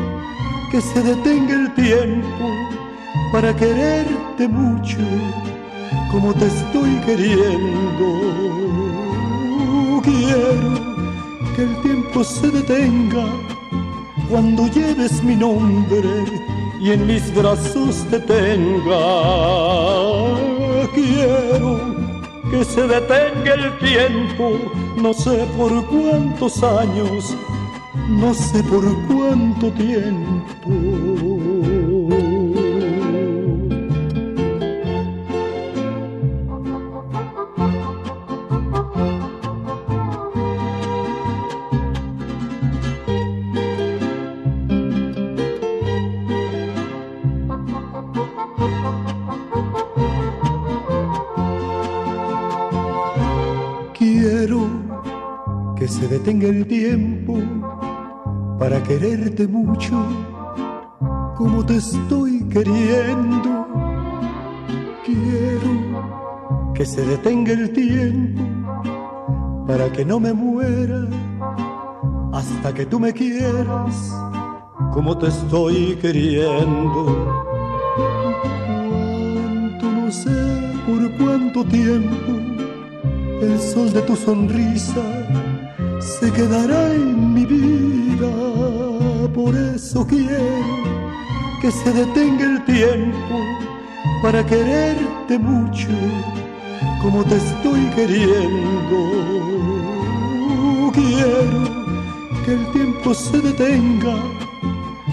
que 0.71 0.79
se 0.81 1.01
detenga 1.01 1.53
el 1.53 1.73
tiempo 1.73 2.45
para 3.31 3.55
quererte 3.55 4.47
mucho 4.47 4.97
como 6.11 6.33
te 6.33 6.47
estoy 6.47 6.95
queriendo. 7.05 8.07
Quiero 10.03 10.73
que 11.55 11.63
el 11.63 11.81
tiempo 11.81 12.23
se 12.23 12.49
detenga 12.49 13.25
cuando 14.29 14.67
lleves 14.67 15.23
mi 15.23 15.35
nombre 15.35 16.25
y 16.79 16.91
en 16.91 17.07
mis 17.07 17.33
brazos 17.35 18.05
te 18.09 18.19
tenga. 18.19 19.03
Quiero 20.93 22.06
que 22.49 22.63
se 22.63 22.87
detenga 22.87 23.53
el 23.53 23.77
tiempo, 23.79 24.57
no 24.97 25.13
sé 25.13 25.45
por 25.57 25.85
cuántos 25.87 26.63
años, 26.63 27.35
no 28.09 28.33
sé 28.33 28.63
por 28.63 28.83
cuánto 29.07 29.71
tiempo. 29.71 30.96
Quererte 58.87 59.45
mucho 59.47 59.95
como 61.35 61.65
te 61.65 61.75
estoy 61.75 62.41
queriendo. 62.47 63.67
Quiero 65.05 66.73
que 66.73 66.85
se 66.85 67.05
detenga 67.05 67.51
el 67.51 67.73
tiempo 67.73 68.41
para 69.67 69.91
que 69.91 70.05
no 70.05 70.19
me 70.21 70.31
muera 70.31 71.05
hasta 72.31 72.73
que 72.73 72.85
tú 72.85 72.99
me 72.99 73.11
quieras 73.11 74.15
como 74.93 75.17
te 75.17 75.27
estoy 75.27 75.97
queriendo. 76.01 77.01
Cuánto 78.87 79.91
no 79.91 80.11
sé 80.11 80.71
por 80.85 81.11
cuánto 81.17 81.65
tiempo 81.65 82.31
el 83.41 83.59
sol 83.59 83.91
de 83.91 84.01
tu 84.01 84.15
sonrisa 84.15 85.03
se 85.99 86.31
quedará 86.31 86.93
en 86.93 87.33
mi 87.33 87.45
vida. 87.45 87.76
Por 89.47 89.55
eso 89.55 90.05
quiero 90.05 90.43
que 91.61 91.71
se 91.71 91.89
detenga 91.93 92.43
el 92.43 92.65
tiempo 92.65 93.35
para 94.21 94.45
quererte 94.45 95.39
mucho 95.39 95.87
como 97.01 97.23
te 97.23 97.37
estoy 97.37 97.79
queriendo. 97.95 98.99
Quiero 100.93 101.63
que 102.43 102.51
el 102.55 102.71
tiempo 102.73 103.13
se 103.13 103.39
detenga 103.39 104.15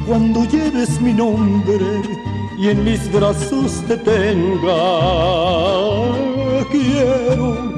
cuando 0.04 0.44
lleves 0.46 1.00
mi 1.00 1.12
nombre 1.12 2.02
y 2.58 2.70
en 2.70 2.82
mis 2.82 3.12
brazos 3.12 3.84
te 3.86 3.96
tenga. 3.98 4.80
Quiero 6.72 7.72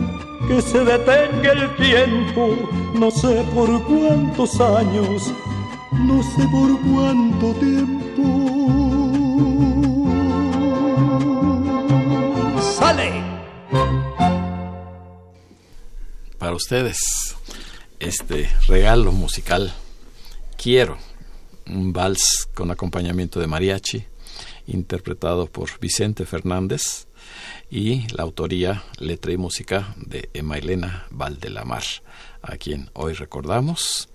que 0.49 0.63
se 0.63 0.79
detenga 0.79 1.53
el 1.53 1.77
tiempo, 1.77 2.57
no 2.95 3.11
sé 3.11 3.45
por 3.55 3.69
cuántos 3.83 4.59
años, 4.59 5.35
no 6.07 6.23
sé 6.23 6.47
por 6.49 6.81
cuánto 6.83 7.53
tiempo. 7.55 8.23
¡Sale! 12.79 13.11
Para 16.39 16.55
ustedes, 16.55 17.37
este 17.99 18.49
regalo 18.69 19.11
musical, 19.11 19.75
quiero 20.57 20.97
un 21.67 21.93
vals 21.93 22.49
con 22.55 22.71
acompañamiento 22.71 23.41
de 23.41 23.49
mariachi, 23.49 24.05
interpretado 24.69 25.47
por 25.47 25.81
Vicente 25.81 26.25
Fernández, 26.25 27.09
y 27.69 28.07
la 28.15 28.23
autoría, 28.23 28.85
letra 28.99 29.33
y 29.33 29.37
música 29.37 29.95
de 29.97 30.31
Emma 30.35 30.59
Elena 30.59 31.07
Valdelamar, 31.11 31.83
a 32.43 32.57
quien 32.57 32.91
hoy 32.93 33.15
recordamos 33.15 34.09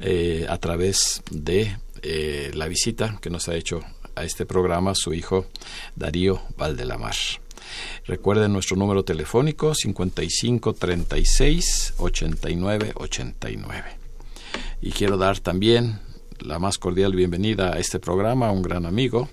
eh, 0.00 0.46
a 0.48 0.58
través 0.58 1.22
de 1.30 1.76
eh, 2.02 2.50
la 2.54 2.68
visita 2.68 3.18
que 3.20 3.30
nos 3.30 3.48
ha 3.48 3.54
hecho 3.54 3.80
a 4.14 4.24
este 4.24 4.46
programa 4.46 4.94
su 4.94 5.14
hijo 5.14 5.46
Darío 5.94 6.40
Valdelamar. 6.56 7.14
Recuerden 8.06 8.52
nuestro 8.52 8.76
número 8.76 9.04
telefónico 9.04 9.74
55 9.74 10.74
36 10.74 11.94
89 11.98 12.92
89. 12.94 13.84
Y 14.82 14.92
quiero 14.92 15.16
dar 15.16 15.38
también 15.40 16.00
la 16.38 16.58
más 16.58 16.78
cordial 16.78 17.14
bienvenida 17.14 17.72
a 17.72 17.78
este 17.78 17.98
programa 17.98 18.48
a 18.48 18.52
un 18.52 18.62
gran 18.62 18.86
amigo 18.86 19.28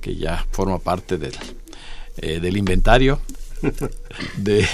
que 0.00 0.16
ya 0.16 0.46
forma 0.50 0.78
parte 0.78 1.18
del 1.18 1.34
eh, 2.20 2.40
del 2.40 2.56
inventario 2.56 3.20
de 4.36 4.66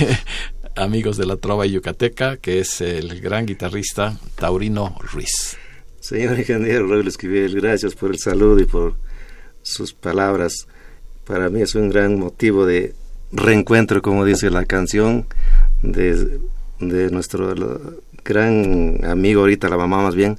amigos 0.76 1.16
de 1.16 1.26
la 1.26 1.36
trova 1.36 1.66
yucateca, 1.66 2.36
que 2.36 2.60
es 2.60 2.80
el 2.80 3.20
gran 3.20 3.46
guitarrista 3.46 4.18
Taurino 4.34 4.96
Ruiz. 5.00 5.56
Señor 6.00 6.38
ingeniero 6.38 6.88
Raúl 6.88 7.08
Esquivel, 7.08 7.54
gracias 7.60 7.94
por 7.94 8.10
el 8.10 8.18
saludo 8.18 8.60
y 8.60 8.64
por 8.66 8.94
sus 9.62 9.92
palabras. 9.92 10.66
Para 11.24 11.48
mí 11.48 11.62
es 11.62 11.74
un 11.74 11.88
gran 11.88 12.18
motivo 12.18 12.66
de 12.66 12.94
reencuentro, 13.32 14.02
como 14.02 14.24
dice 14.24 14.50
la 14.50 14.66
canción, 14.66 15.26
de, 15.82 16.40
de 16.80 17.10
nuestro 17.10 17.54
gran 18.24 19.04
amigo, 19.04 19.42
ahorita 19.42 19.68
la 19.68 19.76
mamá 19.76 20.02
más 20.02 20.14
bien, 20.14 20.38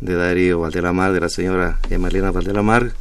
de 0.00 0.14
Darío 0.14 0.60
Valdelamar, 0.60 1.12
de 1.12 1.20
la 1.20 1.28
señora 1.28 1.78
Emalina 1.90 2.30
Valdelamar. 2.30 2.92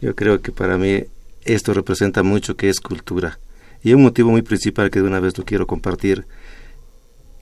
Yo 0.00 0.14
creo 0.14 0.40
que 0.40 0.52
para 0.52 0.78
mí 0.78 1.04
esto 1.44 1.74
representa 1.74 2.22
mucho 2.22 2.56
que 2.56 2.68
es 2.68 2.80
cultura. 2.80 3.38
Y 3.82 3.92
un 3.92 4.02
motivo 4.02 4.30
muy 4.30 4.42
principal 4.42 4.90
que 4.90 5.00
de 5.00 5.06
una 5.06 5.20
vez 5.20 5.36
lo 5.38 5.44
quiero 5.44 5.66
compartir, 5.66 6.26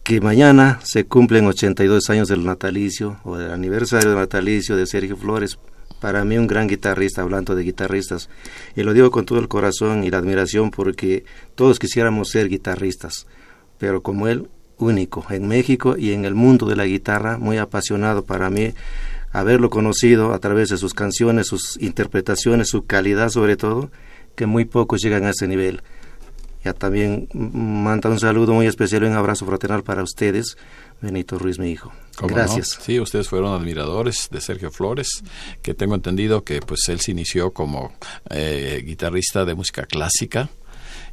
que 0.03 0.21
mañana 0.21 0.79
se 0.85 1.05
cumplen 1.05 1.47
82 1.47 2.11
años 2.11 2.29
del 2.29 2.45
natalicio 2.45 3.19
o 3.25 3.37
del 3.37 3.51
aniversario 3.51 4.11
del 4.11 4.19
natalicio 4.19 4.77
de 4.77 4.87
Sergio 4.87 5.17
Flores. 5.17 5.59
Para 6.01 6.25
mí 6.25 6.39
un 6.39 6.47
gran 6.47 6.69
guitarrista, 6.69 7.23
hablando 7.23 7.57
de 7.57 7.65
guitarristas. 7.65 8.29
Y 8.77 8.83
lo 8.83 8.93
digo 8.93 9.11
con 9.11 9.25
todo 9.25 9.41
el 9.41 9.49
corazón 9.49 10.05
y 10.05 10.11
la 10.11 10.19
admiración 10.19 10.71
porque 10.71 11.25
todos 11.55 11.79
quisiéramos 11.79 12.29
ser 12.29 12.49
guitarristas. 12.49 13.27
Pero 13.79 14.03
como 14.03 14.29
él, 14.29 14.49
único 14.79 15.25
en 15.31 15.49
México 15.49 15.97
y 15.99 16.13
en 16.13 16.25
el 16.25 16.35
mundo 16.35 16.67
de 16.67 16.77
la 16.77 16.85
guitarra, 16.85 17.39
muy 17.39 17.59
apasionado 17.59 18.25
para 18.25 18.51
mí 18.51 18.75
haberlo 19.33 19.71
conocido 19.71 20.33
a 20.33 20.39
través 20.39 20.69
de 20.69 20.79
sus 20.79 20.95
canciones, 20.95 21.49
sus 21.49 21.79
interpretaciones, 21.81 22.69
su 22.69 22.87
calidad 22.87 23.31
sobre 23.31 23.57
todo, 23.57 23.91
que 24.35 24.47
muy 24.47 24.65
pocos 24.65 25.03
llegan 25.03 25.25
a 25.25 25.31
ese 25.31 25.49
nivel. 25.49 25.83
Ya 26.67 26.73
también 26.73 27.29
manda 27.33 28.11
un 28.11 28.19
saludo 28.19 28.53
muy 28.53 28.67
especial 28.67 29.05
y 29.05 29.07
un 29.07 29.13
abrazo 29.13 29.47
fraternal 29.47 29.85
para 29.85 30.03
ustedes, 30.03 30.59
Benito 31.01 31.39
Ruiz, 31.39 31.61
mi 31.61 31.71
hijo. 31.71 31.93
Gracias. 32.21 32.81
Sí, 32.83 32.99
ustedes 32.99 33.29
fueron 33.29 33.55
admiradores 33.55 34.27
de 34.33 34.41
Sergio 34.41 34.73
Flores, 34.73 35.23
que 35.63 35.75
tengo 35.75 35.95
entendido 35.95 36.43
que 36.43 36.61
pues 36.61 36.89
él 36.89 36.99
se 36.99 37.13
inició 37.13 37.53
como 37.53 37.93
eh, 38.31 38.83
guitarrista 38.85 39.45
de 39.45 39.55
música 39.55 39.87
clásica 39.87 40.49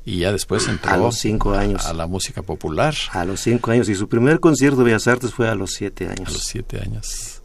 y 0.03 0.17
ya 0.17 0.31
después 0.31 0.67
entró 0.67 0.91
a 0.91 0.97
los 0.97 1.19
cinco 1.19 1.53
años 1.53 1.85
a 1.85 1.93
la 1.93 2.07
música 2.07 2.41
popular. 2.41 2.95
A 3.11 3.23
los 3.23 3.39
cinco 3.39 3.69
años 3.69 3.87
y 3.89 3.93
su 3.93 4.09
primer 4.09 4.39
concierto 4.39 4.79
de 4.79 4.85
Bellas 4.85 5.07
Artes 5.07 5.35
fue 5.35 5.47
a 5.49 5.53
los 5.53 5.73
siete 5.73 6.07
años. 6.07 6.29
A 6.29 6.31
los 6.31 6.45
siete 6.45 6.79
años. 6.79 7.43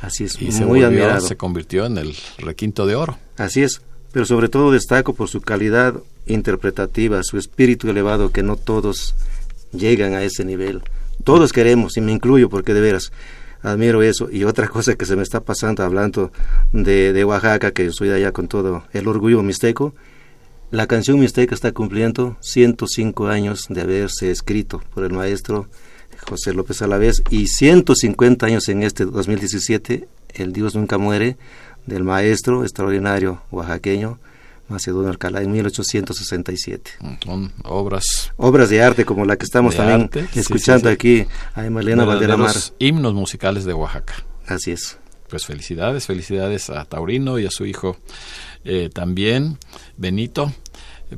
Así 0.00 0.22
es, 0.22 0.40
y 0.40 0.44
muy 0.62 0.78
se 0.78 0.86
admirado. 0.86 1.26
Se 1.26 1.36
convirtió 1.36 1.86
en 1.86 1.98
el 1.98 2.16
requinto 2.38 2.86
de 2.86 2.94
oro. 2.94 3.18
Así 3.36 3.64
es, 3.64 3.82
pero 4.12 4.24
sobre 4.24 4.48
todo 4.48 4.72
destaco 4.72 5.14
por 5.14 5.28
su 5.28 5.40
calidad 5.40 5.94
interpretativa, 6.26 7.22
su 7.22 7.38
espíritu 7.38 7.88
elevado, 7.88 8.30
que 8.30 8.42
no 8.42 8.56
todos 8.56 9.14
llegan 9.72 10.14
a 10.14 10.22
ese 10.22 10.44
nivel. 10.44 10.82
Todos 11.24 11.52
queremos, 11.52 11.96
y 11.96 12.00
me 12.00 12.12
incluyo 12.12 12.48
porque 12.48 12.74
de 12.74 12.80
veras 12.80 13.12
admiro 13.62 14.02
eso. 14.02 14.28
Y 14.30 14.44
otra 14.44 14.68
cosa 14.68 14.94
que 14.94 15.06
se 15.06 15.16
me 15.16 15.22
está 15.22 15.40
pasando 15.40 15.82
hablando 15.82 16.32
de, 16.72 17.12
de 17.12 17.24
Oaxaca, 17.24 17.72
que 17.72 17.84
yo 17.86 17.92
soy 17.92 18.08
de 18.08 18.16
allá 18.16 18.32
con 18.32 18.48
todo 18.48 18.84
el 18.92 19.08
orgullo 19.08 19.42
mixteco, 19.42 19.94
la 20.70 20.86
canción 20.86 21.18
mixteca 21.18 21.54
está 21.54 21.72
cumpliendo 21.72 22.36
105 22.40 23.28
años 23.28 23.66
de 23.70 23.80
haberse 23.80 24.30
escrito 24.30 24.82
por 24.92 25.04
el 25.04 25.12
maestro 25.12 25.66
José 26.28 26.54
López 26.54 26.82
Alavés, 26.82 27.22
y 27.30 27.46
150 27.46 28.46
años 28.46 28.68
en 28.68 28.82
este 28.82 29.04
2017, 29.04 30.08
El 30.34 30.52
Dios 30.52 30.74
Nunca 30.74 30.98
Muere, 30.98 31.36
del 31.86 32.04
maestro 32.04 32.62
extraordinario 32.62 33.40
oaxaqueño 33.50 34.18
Macedonio 34.68 35.08
Alcalá 35.08 35.40
en 35.42 35.50
1867. 35.50 36.90
Son 37.24 37.52
obras. 37.64 38.32
Obras 38.36 38.68
de 38.68 38.82
arte 38.82 39.04
como 39.04 39.24
la 39.24 39.36
que 39.36 39.44
estamos 39.44 39.74
también 39.74 40.02
arte, 40.02 40.28
escuchando 40.34 40.90
sí, 40.90 40.96
sí, 41.00 41.08
sí. 41.08 41.20
aquí 41.22 41.28
a 41.54 41.64
Emalena 41.64 42.04
Valdelamar. 42.04 42.54
himnos 42.78 43.14
musicales 43.14 43.64
de 43.64 43.72
Oaxaca. 43.72 44.14
Así 44.46 44.72
es. 44.72 44.98
Pues 45.28 45.46
felicidades, 45.46 46.06
felicidades 46.06 46.70
a 46.70 46.84
Taurino 46.84 47.38
y 47.38 47.46
a 47.46 47.50
su 47.50 47.66
hijo 47.66 47.96
eh, 48.64 48.90
también, 48.92 49.58
Benito, 49.96 50.52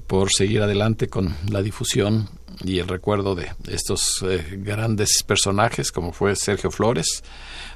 por 0.07 0.31
seguir 0.31 0.63
adelante 0.63 1.09
con 1.09 1.35
la 1.51 1.63
difusión 1.63 2.29
y 2.65 2.79
el 2.79 2.89
recuerdo 2.89 3.35
de 3.35 3.51
estos 3.69 4.23
eh, 4.23 4.59
grandes 4.59 5.23
personajes 5.27 5.93
como 5.93 6.13
fue 6.13 6.37
Sergio 6.37 6.71
Flores, 6.71 7.23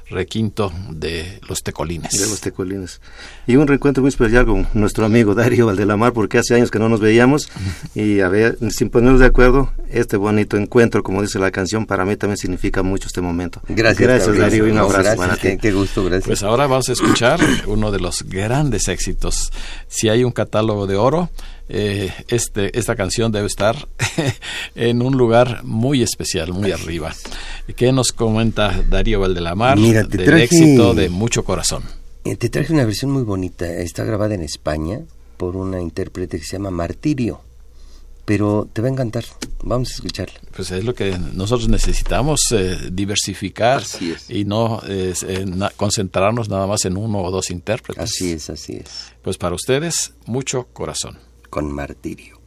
requinto 0.09 0.71
de 0.89 1.39
los 1.49 1.63
Tecolines. 1.63 2.11
De 2.11 2.27
los 2.27 2.39
Tecolines. 2.39 3.01
Y 3.47 3.55
un 3.55 3.67
reencuentro 3.67 4.01
muy 4.01 4.09
especial 4.09 4.45
con 4.45 4.67
nuestro 4.73 5.05
amigo 5.05 5.33
Darío 5.33 5.65
Valdelamar, 5.65 6.13
porque 6.13 6.37
hace 6.37 6.53
años 6.53 6.69
que 6.69 6.77
no 6.77 6.89
nos 6.89 6.99
veíamos 6.99 7.49
y 7.95 8.19
a 8.19 8.29
ver, 8.29 8.57
sin 8.69 8.89
ponernos 8.89 9.19
de 9.19 9.25
acuerdo, 9.25 9.71
este 9.89 10.17
bonito 10.17 10.57
encuentro, 10.57 11.01
como 11.01 11.21
dice 11.21 11.39
la 11.39 11.51
canción, 11.51 11.85
para 11.85 12.05
mí 12.05 12.15
también 12.15 12.37
significa 12.37 12.83
mucho 12.83 13.07
este 13.07 13.21
momento. 13.21 13.61
Gracias, 13.67 14.07
gracias 14.07 14.37
Darío, 14.37 14.67
y 14.67 14.71
un 14.71 14.77
abrazo 14.77 14.99
gracias, 14.99 15.17
para 15.17 15.35
ti. 15.35 15.41
Qué, 15.41 15.57
qué 15.57 15.71
gusto, 15.71 16.03
gracias. 16.03 16.27
Pues 16.27 16.43
ahora 16.43 16.67
vamos 16.67 16.89
a 16.89 16.93
escuchar 16.93 17.39
uno 17.65 17.91
de 17.91 17.99
los 17.99 18.23
grandes 18.23 18.87
éxitos. 18.87 19.51
Si 19.87 20.09
hay 20.09 20.23
un 20.23 20.31
catálogo 20.31 20.85
de 20.85 20.95
oro, 20.95 21.29
eh, 21.69 22.11
este, 22.27 22.77
esta 22.77 22.95
canción 22.95 23.31
debe 23.31 23.47
estar 23.47 23.87
en 24.75 25.01
un 25.01 25.17
lugar 25.17 25.63
muy 25.63 26.01
especial, 26.01 26.53
muy 26.53 26.71
arriba. 26.71 27.13
¿Qué 27.75 27.91
nos 27.91 28.11
comenta 28.11 28.83
Darío 28.89 29.19
Valdelamar 29.21 29.77
Mira, 29.77 30.03
te 30.07 30.17
del 30.17 30.25
traje- 30.27 30.43
éxito 30.43 30.93
de 30.93 31.09
Mucho 31.09 31.43
Corazón? 31.43 31.83
Eh, 32.23 32.35
Te 32.35 32.49
traje 32.49 32.73
una 32.73 32.85
versión 32.85 33.11
muy 33.11 33.23
bonita. 33.23 33.67
Está 33.71 34.03
grabada 34.03 34.33
en 34.35 34.41
España 34.41 35.01
por 35.37 35.55
una 35.55 35.79
intérprete 35.81 36.39
que 36.39 36.45
se 36.45 36.53
llama 36.53 36.71
Martirio. 36.71 37.41
pero 38.25 38.67
te 38.73 38.81
va 38.81 38.87
a 38.87 38.91
encantar. 38.91 39.23
Vamos 39.61 39.91
a 39.91 39.93
escucharla. 39.95 40.39
Pues 40.55 40.71
es 40.71 40.83
lo 40.83 40.95
que 40.95 41.15
nosotros 41.33 41.69
necesitamos, 41.69 42.39
eh, 42.53 42.89
diversificar 42.91 43.83
y 44.29 44.45
no 44.45 44.81
eh, 44.87 45.13
concentrarnos 45.77 46.49
nada 46.49 46.65
más 46.65 46.85
en 46.85 46.97
uno 46.97 47.19
o 47.21 47.29
dos 47.29 47.51
intérpretes. 47.51 48.03
Así 48.03 48.31
es, 48.31 48.49
así 48.49 48.77
es. 48.77 48.89
Pues 49.21 49.37
para 49.37 49.53
ustedes, 49.55 50.13
mucho 50.25 50.67
corazón. 50.73 51.19
Con 51.49 51.71
martirio. 51.71 52.39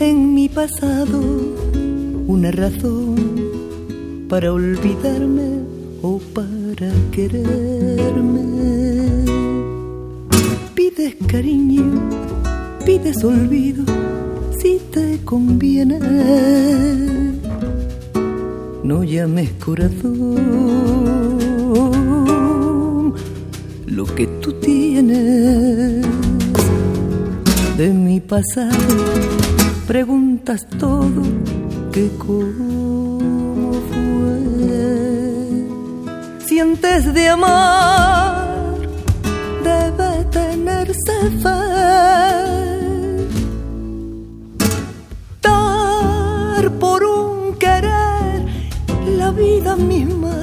En 0.00 0.34
mi 0.34 0.48
pasado 0.48 1.20
una 2.26 2.50
razón 2.50 3.14
para 4.26 4.54
olvidarme 4.54 5.60
o 6.00 6.18
para 6.32 6.90
quererme. 7.12 8.40
Pides 10.74 11.14
cariño, 11.26 12.08
pides 12.86 13.22
olvido, 13.22 13.84
si 14.58 14.80
te 14.90 15.18
conviene. 15.24 15.98
No 18.82 19.04
llames 19.04 19.50
corazón 19.62 20.38
lo 23.86 24.06
que 24.06 24.26
tú 24.40 24.52
tienes 24.54 25.73
pasado. 28.28 29.04
Preguntas 29.86 30.66
todo 30.78 31.22
que 31.92 32.10
cómo 32.18 33.72
fue. 33.90 35.68
Sientes 36.46 37.12
de 37.12 37.28
amar, 37.28 38.76
debe 39.62 40.24
tenerse 40.30 41.12
fe. 41.42 41.60
Dar 45.42 46.70
por 46.78 47.04
un 47.04 47.54
querer 47.54 48.46
la 49.18 49.30
vida 49.30 49.76
misma 49.76 50.36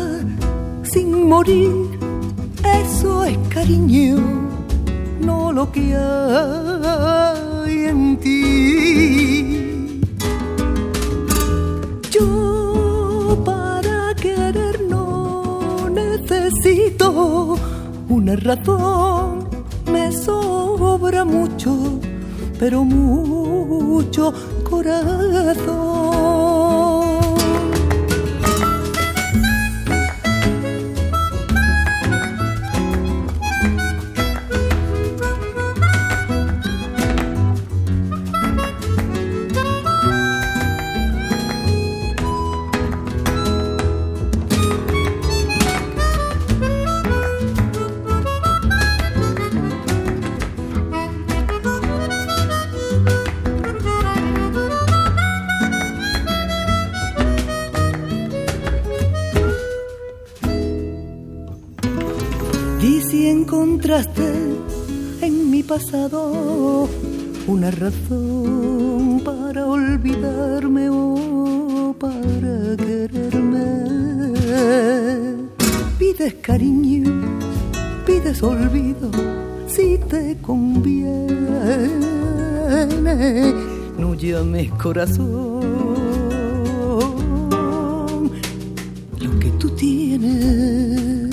sin 0.84 1.28
morir, 1.28 1.72
eso 2.64 3.24
es 3.24 3.38
cariño 3.50 4.42
no 5.22 5.52
lo 5.52 5.72
en 5.74 5.94
ti. 8.22 10.02
Yo 12.12 13.42
para 13.46 14.14
querer 14.16 14.82
no 14.90 15.90
necesito 15.90 17.56
una 18.10 18.36
razón, 18.36 19.48
me 19.92 20.12
sobra 20.12 21.26
mucho, 21.26 22.00
pero 22.60 22.84
mucho 22.84 24.34
corazón. 24.70 26.11
Una 67.48 67.70
razón 67.70 69.22
para 69.24 69.68
olvidarme 69.68 70.90
o 70.90 71.96
para 72.00 72.76
quererme. 72.76 74.34
Pides 76.00 76.34
cariño, 76.42 77.22
pides 78.08 78.42
olvido, 78.42 79.12
si 79.68 80.00
te 80.10 80.38
conviene. 80.42 81.38
No 84.00 84.16
llames 84.16 84.72
corazón 84.72 85.62
lo 89.20 89.40
que 89.40 89.50
tú 89.60 89.70
tienes 89.70 91.30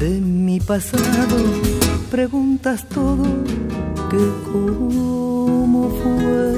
de 0.00 0.20
mi 0.20 0.60
pasado 0.60 1.36
preguntas 2.10 2.84
todo 2.88 3.24
que 4.10 4.24
cómo 4.52 5.90
fue 6.00 6.54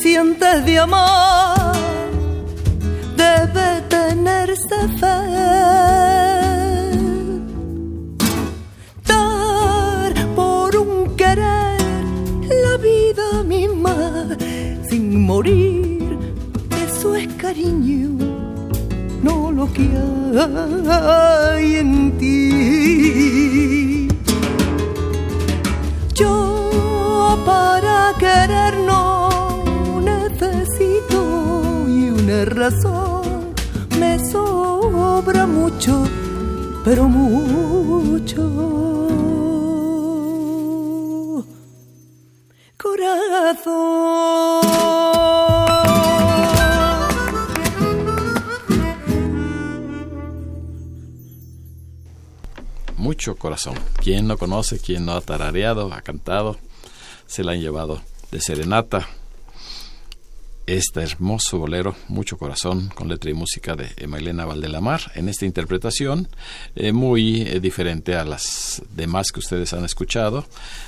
sientes 0.00 0.64
de 0.64 0.78
amar 0.78 1.74
debe 3.16 3.82
tenerse 3.88 4.76
fe 5.00 5.18
dar 9.06 10.12
por 10.36 10.76
un 10.76 11.16
querer 11.16 11.80
la 12.64 12.76
vida 12.78 13.42
misma 13.44 13.96
sin 14.88 15.20
morir 15.26 16.18
eso 16.86 17.16
es 17.16 17.26
cariño 17.34 18.10
no 19.22 19.52
lo 19.52 19.72
que 19.72 19.88
hay 20.88 21.76
en 21.76 22.18
ti. 22.18 22.41
Querer 28.32 28.78
no 28.80 30.00
necesito 30.00 31.18
y 31.88 32.10
una 32.10 32.44
razón 32.44 33.54
me 33.98 34.18
sobra 34.30 35.46
mucho, 35.46 36.04
pero 36.84 37.08
mucho. 37.08 38.42
Corazón. 42.76 44.22
Mucho 52.96 53.36
corazón. 53.36 53.74
¿Quién 54.02 54.26
no 54.26 54.36
conoce? 54.38 54.78
¿Quién 54.78 55.04
no 55.06 55.12
ha 55.12 55.20
tarareado? 55.20 55.92
Ha 55.92 56.02
cantado. 56.02 56.56
Se 57.26 57.44
la 57.44 57.52
han 57.52 57.60
llevado 57.60 58.00
de 58.32 58.40
serenata. 58.40 59.08
Este 60.64 61.02
hermoso 61.02 61.58
bolero, 61.58 61.96
Mucho 62.08 62.38
Corazón, 62.38 62.88
con 62.94 63.08
letra 63.08 63.30
y 63.30 63.34
música 63.34 63.74
de 63.74 63.90
Emailena 63.96 64.46
Valdelamar, 64.46 65.10
en 65.16 65.28
esta 65.28 65.44
interpretación 65.44 66.28
eh, 66.76 66.92
muy 66.92 67.42
eh, 67.42 67.58
diferente 67.58 68.14
a 68.14 68.24
las 68.24 68.80
demás 68.94 69.32
que 69.32 69.40
ustedes 69.40 69.72
han 69.72 69.84
escuchado, 69.84 70.46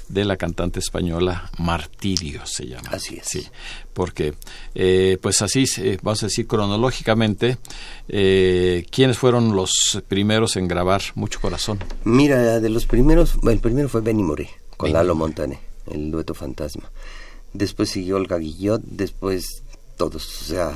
de 0.09 0.25
la 0.25 0.37
cantante 0.37 0.79
española 0.79 1.51
Martirio 1.59 2.47
se 2.47 2.67
llama. 2.67 2.89
Así 2.93 3.17
es. 3.17 3.27
Sí, 3.27 3.47
porque, 3.93 4.35
eh, 4.77 5.19
pues 5.21 5.43
así, 5.43 5.65
vamos 6.03 6.23
a 6.23 6.27
decir 6.27 6.47
cronológicamente, 6.47 7.59
¿quiénes 8.07 9.19
fueron 9.19 9.57
los 9.57 10.03
primeros 10.07 10.57
en 10.57 10.69
grabar 10.69 11.03
Mucho 11.17 11.41
Corazón? 11.41 11.81
Mira, 12.05 12.61
de 12.61 12.71
los 12.71 12.87
primeros, 12.87 13.35
el 13.43 13.59
primero 13.59 13.89
fue 13.89 14.01
Benny 14.01 14.23
Moré, 14.23 14.49
con 14.77 14.87
Benny. 14.87 14.95
Lalo 14.95 15.17
Montané, 15.17 15.59
el 15.91 16.13
dueto 16.13 16.33
fantasma. 16.33 16.91
Después 17.55 17.89
siguió 17.89 18.17
Olga 18.17 18.37
Guillot, 18.37 18.83
después 18.85 19.63
todos, 19.97 20.43
o 20.43 20.45
sea, 20.45 20.73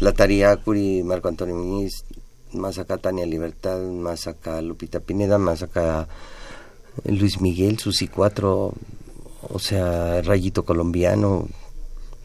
la 0.00 0.12
Tariacuri, 0.12 1.02
Marco 1.02 1.28
Antonio 1.28 1.56
Muñiz, 1.56 2.04
más 2.52 2.78
acá 2.78 2.98
Tania 2.98 3.26
Libertad, 3.26 3.80
más 3.80 4.26
acá 4.26 4.60
Lupita 4.60 5.00
Pineda, 5.00 5.38
más 5.38 5.62
acá 5.62 6.08
Luis 7.04 7.40
Miguel, 7.40 7.78
Susi 7.78 8.08
4, 8.08 8.72
o 9.48 9.58
sea, 9.58 10.22
Rayito 10.22 10.64
Colombiano. 10.64 11.48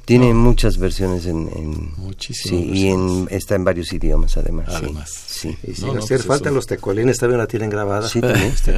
Tiene 0.06 0.34
muchas 0.34 0.78
versiones 0.78 1.26
en... 1.26 1.50
en 1.56 1.92
Muchísimas 1.98 2.62
Sí, 2.64 2.72
y 2.74 2.88
en, 2.90 3.28
está 3.32 3.56
en 3.56 3.64
varios 3.64 3.92
idiomas 3.92 4.38
además. 4.38 4.68
sí. 4.70 4.76
Además. 4.76 5.10
Sí. 5.28 5.58
Y 5.68 5.74
si 5.74 5.82
No, 5.82 5.94
no, 5.94 6.00
hacer 6.04 6.18
pues 6.18 6.28
falta 6.28 6.50
eso- 6.50 6.56
los 6.56 6.68
tecolines, 6.68 7.18
también 7.18 7.40
la 7.40 7.48
tienen 7.48 7.70
grabada. 7.70 8.08
Sí, 8.08 8.22
también. 8.22 8.54
Sí, 8.56 8.72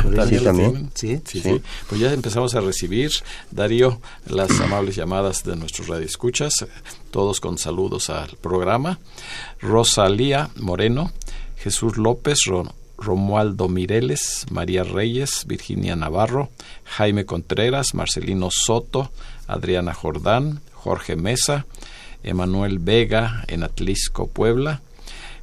también. 0.44 0.90
Sí. 0.96 1.22
Sí, 1.26 1.42
Sí. 1.42 1.42
sí. 1.42 1.62
Pues 1.90 2.00
ya 2.02 2.14
empezamos 2.14 2.56
a 2.56 2.62
recibir, 2.62 3.12
Darío, 3.52 4.00
las 4.28 4.50
amables 4.62 4.96
llamadas 4.96 5.44
de 5.44 5.56
nuestros 5.58 5.88
radioescuchas, 5.88 6.54
todos 7.12 7.40
con 7.42 7.58
saludos 7.58 8.10
al 8.10 8.30
programa. 8.42 9.00
Rosalía 9.60 10.50
Moreno, 10.56 11.12
Jesús 11.58 11.98
López, 11.98 12.40
Ro- 12.46 12.74
Romualdo 12.98 13.68
Mireles, 13.68 14.46
María 14.50 14.84
Reyes, 14.84 15.44
Virginia 15.46 15.96
Navarro, 15.96 16.50
Jaime 16.86 17.26
Contreras, 17.26 17.94
Marcelino 17.94 18.50
Soto, 18.52 19.12
Adriana 19.48 19.94
Jordán, 19.94 20.62
Jorge 20.88 21.18
Mesa, 21.18 21.66
Emanuel 22.24 22.80
Vega 22.80 23.44
en 23.50 23.64
Atlisco, 23.64 24.28
Puebla, 24.28 24.80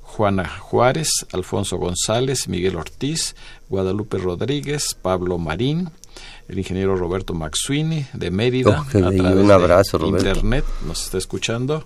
Juana 0.00 0.48
Juárez, 0.48 1.10
Alfonso 1.32 1.76
González, 1.76 2.48
Miguel 2.48 2.76
Ortiz, 2.76 3.36
Guadalupe 3.68 4.16
Rodríguez, 4.16 4.96
Pablo 5.02 5.36
Marín, 5.36 5.90
el 6.48 6.58
ingeniero 6.58 6.96
Roberto 6.96 7.34
Maxuini 7.34 8.06
de 8.14 8.30
Mérida, 8.30 8.86
Oh. 8.94 8.98
Un 9.42 9.50
abrazo, 9.50 9.98
de 9.98 10.04
Roberto. 10.06 10.26
internet, 10.28 10.64
nos 10.86 11.04
está 11.04 11.18
escuchando, 11.18 11.84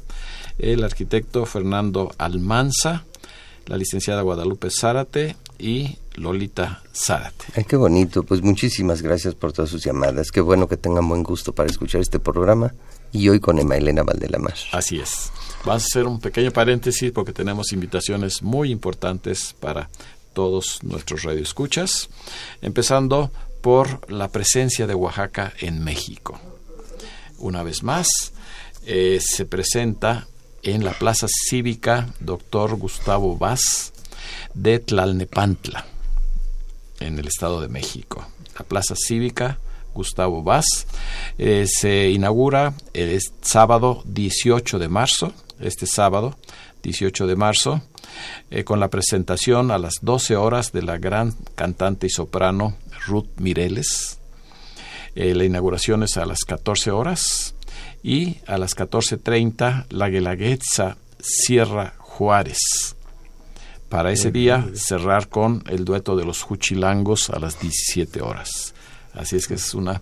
el 0.60 0.84
arquitecto 0.84 1.44
Fernando 1.44 2.12
Almanza, 2.16 3.02
la 3.66 3.76
licenciada 3.76 4.22
Guadalupe 4.22 4.68
Zárate 4.70 5.34
y 5.58 5.98
Lolita 6.14 6.84
Zárate. 6.94 7.44
Ay, 7.56 7.64
qué 7.64 7.74
bonito. 7.74 8.22
Pues 8.22 8.40
muchísimas 8.40 9.02
gracias 9.02 9.34
por 9.34 9.52
todas 9.52 9.68
sus 9.70 9.82
llamadas. 9.84 10.30
Qué 10.30 10.40
bueno 10.40 10.68
que 10.68 10.76
tengan 10.76 11.08
buen 11.08 11.24
gusto 11.24 11.52
para 11.52 11.68
escuchar 11.68 12.00
este 12.00 12.20
programa. 12.20 12.72
Y 13.12 13.28
hoy 13.28 13.40
con 13.40 13.58
Emma 13.58 13.76
Elena 13.76 14.02
Valdelamar. 14.02 14.54
Así 14.72 15.00
es. 15.00 15.32
Vamos 15.64 15.84
a 15.84 15.86
hacer 15.86 16.06
un 16.06 16.20
pequeño 16.20 16.50
paréntesis 16.50 17.10
porque 17.12 17.32
tenemos 17.32 17.72
invitaciones 17.72 18.42
muy 18.42 18.70
importantes 18.70 19.54
para 19.58 19.88
todos 20.32 20.82
nuestros 20.82 21.24
radioescuchas, 21.24 22.08
empezando 22.62 23.30
por 23.60 24.10
la 24.10 24.28
presencia 24.28 24.86
de 24.86 24.94
Oaxaca 24.94 25.52
en 25.58 25.82
México. 25.82 26.38
Una 27.38 27.62
vez 27.62 27.82
más, 27.82 28.08
eh, 28.86 29.18
se 29.20 29.46
presenta 29.46 30.26
en 30.62 30.84
la 30.84 30.92
Plaza 30.92 31.26
Cívica 31.28 32.08
Doctor 32.20 32.76
Gustavo 32.76 33.36
Vaz 33.36 33.92
de 34.54 34.78
Tlalnepantla, 34.78 35.86
en 37.00 37.18
el 37.18 37.26
Estado 37.28 37.60
de 37.60 37.68
México. 37.68 38.26
La 38.58 38.64
Plaza 38.64 38.94
Cívica 38.96 39.58
Gustavo 39.98 40.44
Vaz 40.44 40.86
eh, 41.38 41.66
se 41.66 42.10
inaugura 42.10 42.72
el 42.94 43.20
sábado 43.40 44.04
18 44.06 44.78
de 44.78 44.88
marzo, 44.88 45.32
este 45.58 45.86
sábado 45.86 46.36
18 46.84 47.26
de 47.26 47.34
marzo, 47.34 47.82
eh, 48.52 48.62
con 48.62 48.78
la 48.78 48.90
presentación 48.90 49.72
a 49.72 49.78
las 49.78 49.94
12 50.02 50.36
horas 50.36 50.70
de 50.70 50.82
la 50.82 50.98
gran 50.98 51.34
cantante 51.56 52.06
y 52.06 52.10
soprano 52.10 52.76
Ruth 53.08 53.26
Mireles. 53.38 54.20
Eh, 55.16 55.34
la 55.34 55.44
inauguración 55.44 56.04
es 56.04 56.16
a 56.16 56.26
las 56.26 56.44
14 56.44 56.92
horas 56.92 57.56
y 58.04 58.36
a 58.46 58.56
las 58.56 58.76
14.30 58.76 59.86
la 59.90 60.08
Guelaguetza 60.10 60.96
Sierra 61.18 61.94
Juárez. 61.98 62.94
Para 63.88 64.12
ese 64.12 64.30
día 64.30 64.68
cerrar 64.74 65.28
con 65.28 65.64
el 65.66 65.84
dueto 65.84 66.14
de 66.14 66.24
los 66.24 66.42
Juchilangos 66.42 67.30
a 67.30 67.40
las 67.40 67.58
17 67.58 68.20
horas. 68.20 68.74
Así 69.18 69.36
es 69.36 69.46
que 69.46 69.54
es 69.54 69.74
una 69.74 70.00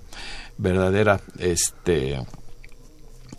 verdadera 0.59 1.21
este, 1.39 2.21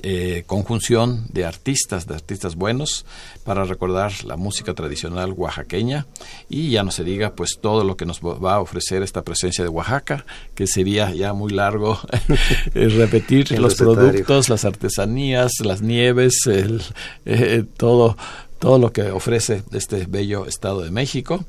eh, 0.03 0.43
conjunción 0.45 1.25
de 1.29 1.45
artistas, 1.45 2.05
de 2.05 2.13
artistas 2.13 2.55
buenos, 2.55 3.05
para 3.43 3.63
recordar 3.63 4.11
la 4.25 4.37
música 4.37 4.73
tradicional 4.73 5.33
oaxaqueña. 5.33 6.05
Y 6.49 6.71
ya 6.71 6.83
no 6.83 6.91
se 6.91 7.03
diga 7.03 7.33
pues 7.33 7.57
todo 7.61 7.83
lo 7.83 7.95
que 7.95 8.05
nos 8.05 8.21
va 8.21 8.55
a 8.55 8.59
ofrecer 8.59 9.01
esta 9.01 9.23
presencia 9.23 9.63
de 9.63 9.69
Oaxaca, 9.69 10.25
que 10.53 10.67
sería 10.67 11.11
ya 11.13 11.33
muy 11.33 11.51
largo 11.51 11.99
eh, 12.75 12.89
repetir 12.89 13.59
los 13.59 13.75
productos, 13.75 14.49
las 14.49 14.65
artesanías, 14.65 15.51
las 15.63 15.81
nieves, 15.81 16.45
el, 16.45 16.81
eh, 17.25 17.63
todo 17.77 18.17
todo 18.59 18.79
lo 18.79 18.91
que 18.91 19.11
ofrece 19.11 19.63
este 19.71 20.05
bello 20.07 20.45
Estado 20.45 20.81
de 20.81 20.91
México. 20.91 21.43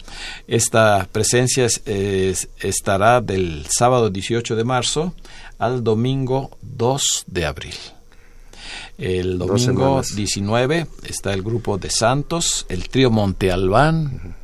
Esta 0.46 1.08
presencia 1.10 1.64
es- 1.64 1.82
es- 1.86 2.48
estará 2.60 3.20
del 3.20 3.66
sábado 3.70 4.10
18 4.10 4.56
de 4.56 4.64
marzo 4.64 5.14
al 5.58 5.82
domingo 5.84 6.56
2 6.62 7.24
de 7.26 7.46
abril. 7.46 7.74
El 8.98 9.38
domingo 9.38 9.58
semanas. 10.02 10.14
19 10.16 10.86
está 11.04 11.32
el 11.32 11.42
grupo 11.42 11.78
de 11.78 11.90
Santos, 11.90 12.66
el 12.68 12.88
trío 12.88 13.10
Monte 13.10 13.50
Albán 13.52 14.34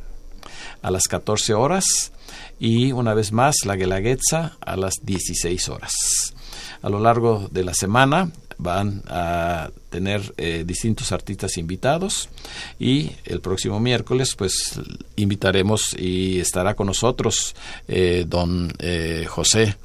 a 0.81 0.91
las 0.91 1.03
14 1.03 1.53
horas 1.53 2.11
y 2.59 2.91
una 2.93 3.13
vez 3.13 3.31
más 3.31 3.55
la 3.65 3.75
Guelaguetza 3.75 4.57
a 4.61 4.77
las 4.77 4.93
16 5.03 5.67
horas. 5.69 5.93
A 6.81 6.89
lo 6.89 6.99
largo 6.99 7.47
de 7.51 7.63
la 7.63 7.73
semana 7.73 8.31
van 8.57 9.03
a 9.07 9.69
tener 9.89 10.33
eh, 10.37 10.63
distintos 10.65 11.11
artistas 11.11 11.57
invitados 11.57 12.29
y 12.79 13.11
el 13.25 13.41
próximo 13.41 13.79
miércoles 13.79 14.35
pues 14.35 14.79
invitaremos 15.15 15.95
y 15.97 16.39
estará 16.39 16.75
con 16.75 16.87
nosotros 16.87 17.55
eh, 17.87 18.25
don 18.27 18.73
eh, 18.79 19.25
José 19.27 19.75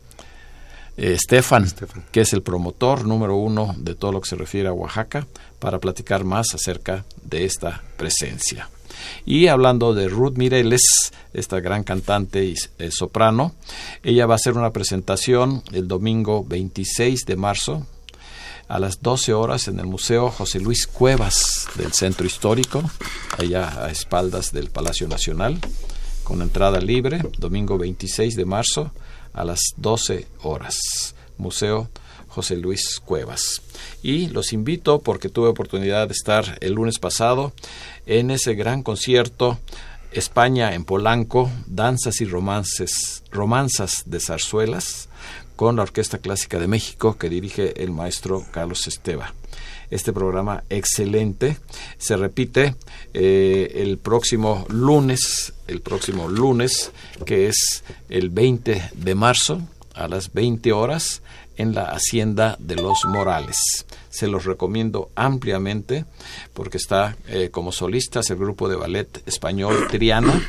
eh, 0.97 1.15
Estefan, 1.15 1.65
Estefan. 1.65 2.05
que 2.11 2.21
es 2.21 2.33
el 2.33 2.43
promotor 2.43 3.07
número 3.07 3.37
uno 3.37 3.75
de 3.79 3.95
todo 3.95 4.13
lo 4.13 4.21
que 4.21 4.29
se 4.29 4.37
refiere 4.37 4.69
a 4.69 4.73
Oaxaca, 4.73 5.27
para 5.59 5.79
platicar 5.79 6.25
más 6.25 6.55
acerca 6.55 7.05
de 7.23 7.45
esta 7.45 7.83
presencia. 7.97 8.69
Y 9.25 9.47
hablando 9.47 9.95
de 9.95 10.09
Ruth 10.09 10.37
Mireles, 10.37 10.83
esta 11.33 11.61
gran 11.61 11.85
cantante 11.85 12.45
y 12.45 12.57
soprano, 12.91 13.55
ella 14.03 14.27
va 14.27 14.35
a 14.35 14.37
hacer 14.37 14.55
una 14.55 14.73
presentación 14.73 15.63
el 15.73 15.89
domingo 15.89 16.45
26 16.45 17.25
de 17.27 17.37
marzo 17.37 17.87
a 18.71 18.79
las 18.79 19.03
12 19.03 19.35
horas 19.35 19.67
en 19.67 19.81
el 19.81 19.87
Museo 19.87 20.31
José 20.31 20.61
Luis 20.61 20.87
Cuevas 20.87 21.67
del 21.75 21.93
Centro 21.93 22.25
Histórico, 22.25 22.89
allá 23.37 23.85
a 23.85 23.91
espaldas 23.91 24.53
del 24.53 24.71
Palacio 24.71 25.09
Nacional, 25.09 25.59
con 26.23 26.41
entrada 26.41 26.79
libre, 26.79 27.21
domingo 27.39 27.77
26 27.79 28.37
de 28.37 28.45
marzo 28.45 28.93
a 29.33 29.45
las 29.45 29.61
12 29.77 30.29
horas. 30.45 31.17
Museo 31.37 31.91
José 32.29 32.57
Luis 32.59 33.01
Cuevas. 33.05 33.61
Y 34.05 34.29
los 34.29 34.53
invito 34.53 35.01
porque 35.01 35.29
tuve 35.29 35.49
oportunidad 35.49 36.07
de 36.07 36.15
estar 36.15 36.57
el 36.61 36.75
lunes 36.75 37.01
pasado 37.01 37.53
en 38.07 38.31
ese 38.31 38.55
gran 38.55 38.85
concierto 38.85 39.59
España 40.13 40.75
en 40.75 40.85
Polanco, 40.85 41.51
danzas 41.67 42.21
y 42.21 42.25
romances, 42.25 43.25
romanzas 43.33 44.05
de 44.07 44.21
zarzuelas 44.21 45.10
con 45.61 45.77
la 45.77 45.83
Orquesta 45.83 46.17
Clásica 46.17 46.59
de 46.59 46.67
México 46.67 47.19
que 47.19 47.29
dirige 47.29 47.83
el 47.83 47.91
maestro 47.91 48.47
Carlos 48.51 48.87
Esteva. 48.87 49.35
Este 49.91 50.11
programa 50.11 50.65
excelente 50.71 51.59
se 51.99 52.17
repite 52.17 52.77
eh, 53.13 53.71
el 53.75 53.99
próximo 53.99 54.65
lunes, 54.71 55.53
el 55.67 55.83
próximo 55.83 56.29
lunes, 56.29 56.93
que 57.27 57.49
es 57.49 57.85
el 58.09 58.31
20 58.31 58.93
de 58.95 59.15
marzo 59.15 59.61
a 59.93 60.09
las 60.09 60.33
20 60.33 60.73
horas 60.73 61.21
en 61.59 61.75
la 61.75 61.91
Hacienda 61.91 62.57
de 62.59 62.77
los 62.77 63.05
Morales. 63.05 63.85
Se 64.09 64.29
los 64.29 64.47
recomiendo 64.47 65.11
ampliamente 65.15 66.07
porque 66.55 66.79
está 66.79 67.19
eh, 67.29 67.51
como 67.51 67.71
solistas 67.71 68.31
el 68.31 68.39
grupo 68.39 68.67
de 68.71 68.77
ballet 68.77 69.23
español 69.27 69.89
Triana 69.91 70.41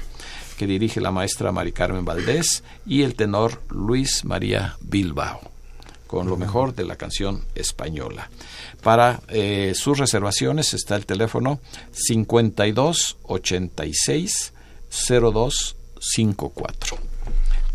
que 0.61 0.67
dirige 0.67 1.01
la 1.01 1.09
maestra 1.09 1.51
Mari 1.51 1.71
Carmen 1.71 2.05
Valdés 2.05 2.63
y 2.85 3.01
el 3.01 3.15
tenor 3.15 3.63
Luis 3.71 4.23
María 4.25 4.77
Bilbao 4.79 5.41
con 6.05 6.27
lo 6.29 6.37
mejor 6.37 6.75
de 6.75 6.83
la 6.85 6.97
canción 6.97 7.43
española. 7.55 8.29
Para 8.83 9.21
eh, 9.29 9.71
sus 9.75 9.97
reservaciones 9.97 10.75
está 10.75 10.95
el 10.97 11.07
teléfono 11.07 11.59
52 11.93 13.17
86 13.23 14.53
02 15.09 15.75
54. 15.99 16.97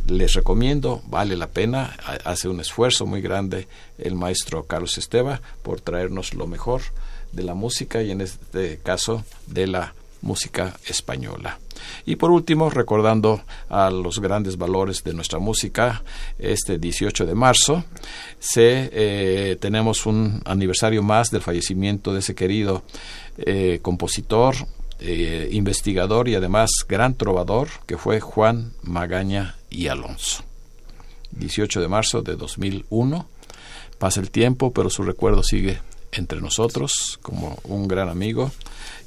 Les 0.06 0.34
recomiendo, 0.34 1.02
vale 1.08 1.34
la 1.36 1.48
pena, 1.48 1.96
ha- 2.04 2.30
hace 2.30 2.46
un 2.48 2.60
esfuerzo 2.60 3.04
muy 3.04 3.20
grande 3.20 3.66
el 3.98 4.14
maestro 4.14 4.62
Carlos 4.66 4.96
Esteva 4.96 5.40
por 5.64 5.80
traernos 5.80 6.34
lo 6.34 6.46
mejor 6.46 6.82
de 7.32 7.42
la 7.42 7.54
música 7.54 8.00
y 8.02 8.12
en 8.12 8.20
este 8.20 8.78
caso 8.78 9.24
de 9.48 9.66
la 9.66 9.92
música 10.22 10.76
española. 10.86 11.58
Y 12.04 12.16
por 12.16 12.30
último, 12.30 12.70
recordando 12.70 13.42
a 13.68 13.90
los 13.90 14.18
grandes 14.20 14.56
valores 14.56 15.04
de 15.04 15.14
nuestra 15.14 15.38
música, 15.38 16.02
este 16.38 16.78
18 16.78 17.26
de 17.26 17.34
marzo 17.34 17.84
se, 18.38 18.90
eh, 18.92 19.56
tenemos 19.60 20.06
un 20.06 20.42
aniversario 20.44 21.02
más 21.02 21.30
del 21.30 21.42
fallecimiento 21.42 22.12
de 22.12 22.20
ese 22.20 22.34
querido 22.34 22.82
eh, 23.38 23.80
compositor, 23.82 24.54
eh, 24.98 25.48
investigador 25.52 26.28
y 26.28 26.34
además 26.34 26.70
gran 26.88 27.14
trovador 27.14 27.68
que 27.86 27.98
fue 27.98 28.20
Juan 28.20 28.72
Magaña 28.82 29.56
y 29.68 29.88
Alonso. 29.88 30.42
18 31.32 31.80
de 31.80 31.88
marzo 31.88 32.22
de 32.22 32.36
2001. 32.36 33.28
Pasa 33.98 34.20
el 34.20 34.30
tiempo, 34.30 34.72
pero 34.72 34.90
su 34.90 35.02
recuerdo 35.02 35.42
sigue 35.42 35.80
entre 36.12 36.40
nosotros 36.40 37.18
como 37.22 37.58
un 37.64 37.88
gran 37.88 38.08
amigo 38.08 38.50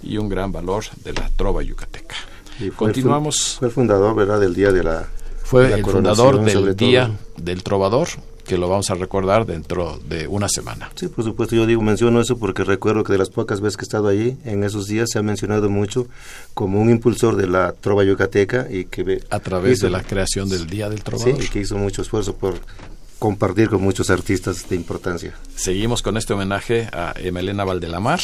y 0.02 0.18
un 0.18 0.30
gran 0.30 0.52
valor 0.52 0.84
de 1.04 1.14
la 1.14 1.30
trova 1.36 1.62
yucateca. 1.64 2.16
Y 2.60 2.70
fue 2.70 2.72
Continuamos. 2.88 3.56
Fue 3.60 3.68
el 3.70 3.74
fundador, 3.74 4.16
¿verdad?, 4.16 4.40
del 4.40 4.54
día 4.54 4.72
de 4.72 4.84
la. 4.84 5.08
Fue 5.44 5.64
de 5.64 5.70
la 5.72 5.76
el 5.78 5.86
fundador 5.86 6.42
del 6.44 6.54
todo. 6.62 6.74
Día 6.76 7.12
del 7.38 7.64
Trovador, 7.64 8.08
que 8.46 8.58
lo 8.58 8.70
vamos 8.70 8.90
a 8.92 8.96
recordar 8.96 9.46
dentro 9.48 10.00
de 10.08 10.28
una 10.28 10.48
semana. 10.48 10.92
Sí, 10.96 11.08
por 11.08 11.24
supuesto, 11.24 11.56
yo 11.56 11.66
digo, 11.66 11.82
menciono 11.82 12.22
eso 12.22 12.38
porque 12.38 12.64
recuerdo 12.64 13.04
que 13.04 13.14
de 13.14 13.18
las 13.20 13.30
pocas 13.32 13.60
veces 13.62 13.78
que 13.78 13.84
he 13.84 13.88
estado 13.88 14.10
allí, 14.10 14.38
en 14.46 14.64
esos 14.64 14.86
días 14.88 15.10
se 15.12 15.18
ha 15.18 15.24
mencionado 15.24 15.70
mucho 15.70 16.06
como 16.54 16.80
un 16.80 16.90
impulsor 16.92 17.36
de 17.36 17.48
la 17.48 17.72
trova 17.74 18.04
yucateca 18.04 18.68
y 18.70 18.86
que 18.86 19.22
A 19.32 19.40
través 19.40 19.78
hizo- 19.80 19.86
de 19.88 19.92
la 19.92 20.04
creación 20.04 20.50
del 20.50 20.68
Día 20.68 20.88
del 20.90 21.00
Sí, 21.00 21.04
Trovador. 21.04 21.44
y 21.44 21.48
que 21.48 21.62
hizo 21.62 21.78
mucho 21.78 22.02
esfuerzo 22.04 22.36
por 22.36 22.56
compartir 23.20 23.70
con 23.70 23.82
muchos 23.82 24.10
artistas 24.10 24.68
de 24.70 24.78
importancia. 24.78 25.36
Seguimos 25.56 26.02
con 26.02 26.18
este 26.18 26.34
homenaje 26.34 26.88
a 26.94 27.14
Emelena 27.18 27.66
Valdelamar. 27.66 28.22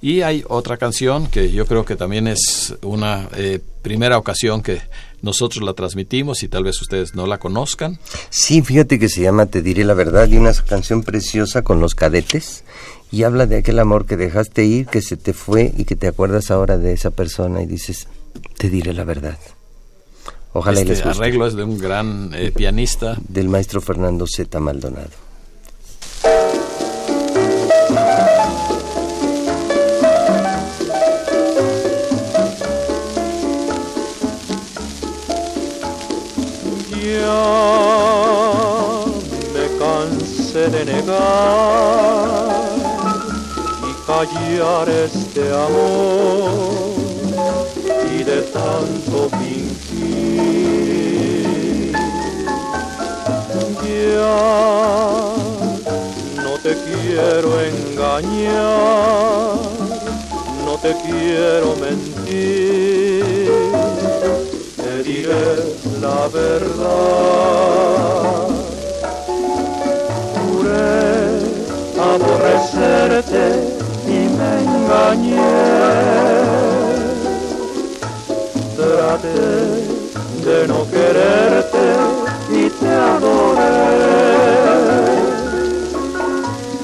Y 0.00 0.22
hay 0.22 0.44
otra 0.48 0.78
canción 0.78 1.26
que 1.26 1.52
yo 1.52 1.66
creo 1.66 1.84
que 1.84 1.94
también 1.94 2.26
es 2.26 2.74
una 2.82 3.28
eh, 3.36 3.60
primera 3.82 4.18
ocasión 4.18 4.62
que 4.62 4.80
nosotros 5.22 5.62
la 5.62 5.74
transmitimos 5.74 6.42
y 6.42 6.48
tal 6.48 6.64
vez 6.64 6.80
ustedes 6.80 7.14
no 7.14 7.26
la 7.26 7.38
conozcan. 7.38 7.98
Sí, 8.30 8.62
fíjate 8.62 8.98
que 8.98 9.10
se 9.10 9.20
llama 9.22 9.46
Te 9.46 9.60
diré 9.60 9.84
la 9.84 9.94
verdad 9.94 10.26
y 10.28 10.38
una 10.38 10.52
canción 10.54 11.02
preciosa 11.02 11.62
con 11.62 11.80
los 11.80 11.94
cadetes 11.94 12.64
y 13.12 13.24
habla 13.24 13.46
de 13.46 13.58
aquel 13.58 13.78
amor 13.78 14.06
que 14.06 14.16
dejaste 14.16 14.64
ir, 14.64 14.86
que 14.86 15.02
se 15.02 15.16
te 15.16 15.34
fue 15.34 15.72
y 15.76 15.84
que 15.84 15.96
te 15.96 16.08
acuerdas 16.08 16.50
ahora 16.50 16.78
de 16.78 16.92
esa 16.92 17.10
persona 17.10 17.62
y 17.62 17.66
dices, 17.66 18.08
te 18.56 18.70
diré 18.70 18.94
la 18.94 19.04
verdad. 19.04 19.38
Ojalá 20.52 20.80
y 20.80 20.84
les 20.84 20.98
este 20.98 21.08
guste. 21.08 21.22
arreglo 21.22 21.46
es 21.46 21.54
de 21.54 21.62
un 21.62 21.78
gran 21.78 22.30
eh, 22.34 22.50
pianista. 22.54 23.16
Del 23.28 23.48
maestro 23.48 23.80
Fernando 23.80 24.26
Z. 24.26 24.58
Maldonado. 24.60 25.10
Ya 37.20 39.04
me 39.54 39.66
cansé 39.78 40.68
de 40.68 40.84
negar 40.84 41.10
y 43.88 43.92
callar 44.06 44.88
este 44.88 45.42
amor 45.52 46.94
y 48.12 48.22
de 48.24 48.42
tanto 48.42 49.28
fingir. 49.38 49.79
Ya 54.20 54.40
no 56.42 56.52
te 56.62 56.72
quiero 56.84 57.50
engañar, 57.60 58.60
no 60.64 60.74
te 60.82 60.92
quiero 61.02 61.68
mentir 61.76 63.10
te 64.76 65.02
diré 65.02 65.46
la 66.00 66.28
verdad. 66.28 67.40
Juré 70.42 70.88
aborrecerte 71.98 73.44
y 74.06 74.18
me 74.36 74.50
engañé. 74.64 75.80
De 80.44 80.66
no 80.68 80.88
quererte 80.90 81.96
y 82.50 82.70
te 82.70 82.88
adoré. 82.88 83.60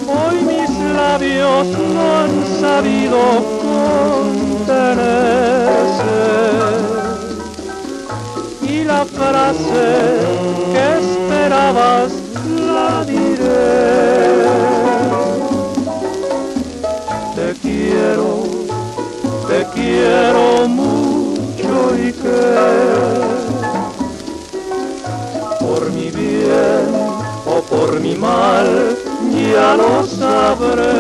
Hoy 0.06 0.36
mis 0.44 0.70
labios 0.94 1.66
no 1.66 2.16
han 2.18 2.34
sabido 2.60 3.18
contenerse 3.62 5.06
y 8.62 8.84
la 8.84 9.04
frase 9.04 9.86
que 10.72 10.84
esperabas 11.00 12.12
la 12.74 13.04
diré. 13.04 13.86
Te 17.34 17.48
quiero, 17.62 18.28
te 19.48 19.60
quiero 19.74 20.68
mucho 20.68 20.85
ya 29.56 29.74
lo 29.74 30.04
sabré. 30.04 30.90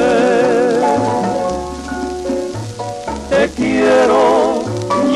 Te 3.30 3.42
quiero, 3.50 4.62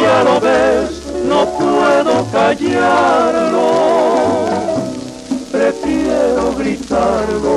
ya 0.03 0.16
lo 0.24 0.40
ves, 0.40 0.90
no 1.31 1.40
puedo 1.59 2.14
callarlo. 2.37 3.68
Prefiero 5.50 6.55
gritarlo 6.59 7.57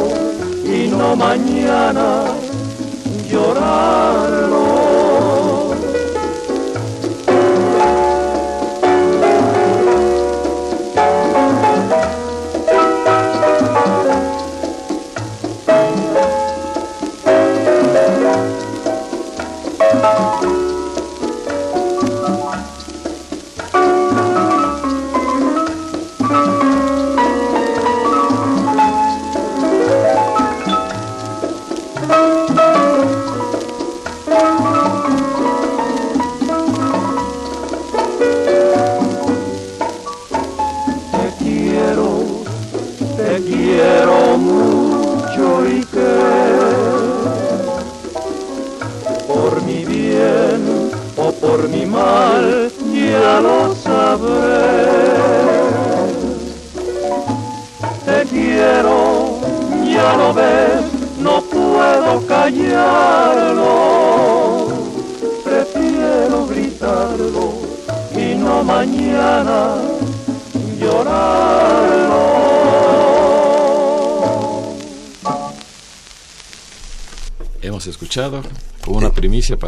y 0.63 0.87
no 0.87 1.15
mañana 1.15 2.07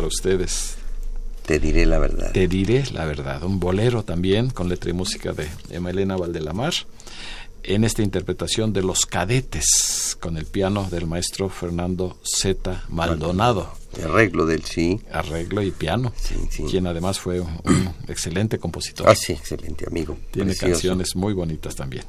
para 0.06 0.08
ustedes. 0.08 0.76
Te 1.46 1.60
diré 1.60 1.86
la 1.86 2.00
verdad. 2.00 2.32
Te 2.32 2.48
diré 2.48 2.84
la 2.92 3.06
verdad. 3.06 3.44
Un 3.44 3.60
bolero 3.60 4.04
también 4.04 4.50
con 4.50 4.70
letra 4.70 4.90
y 4.92 4.94
música 4.94 5.34
de 5.34 5.48
Emelena 5.70 6.16
Valdelamar. 6.16 6.74
En 7.64 7.84
esta 7.84 8.04
interpretación 8.04 8.72
de 8.74 8.84
Los 8.84 9.08
Cadetes 9.08 10.16
con 10.20 10.38
el 10.38 10.46
piano 10.46 10.88
del 10.92 11.08
maestro 11.08 11.50
Fernando 11.50 12.18
Z. 12.24 12.84
Maldonado. 12.90 13.74
Arreglo 14.04 14.46
del 14.46 14.64
sí. 14.64 15.02
Arreglo 15.12 15.64
y 15.64 15.72
piano. 15.72 16.14
Sí, 16.16 16.36
sí. 16.52 16.64
Quien 16.70 16.86
además 16.86 17.20
fue 17.20 17.40
un, 17.40 17.60
un 17.64 17.96
excelente 18.08 18.60
compositor. 18.60 19.10
Ah, 19.10 19.16
sí, 19.16 19.34
excelente 19.34 19.86
amigo. 19.88 20.18
Tiene 20.32 20.50
Precioso. 20.52 20.72
canciones 20.74 21.16
muy 21.16 21.34
bonitas 21.34 21.76
también. 21.76 22.04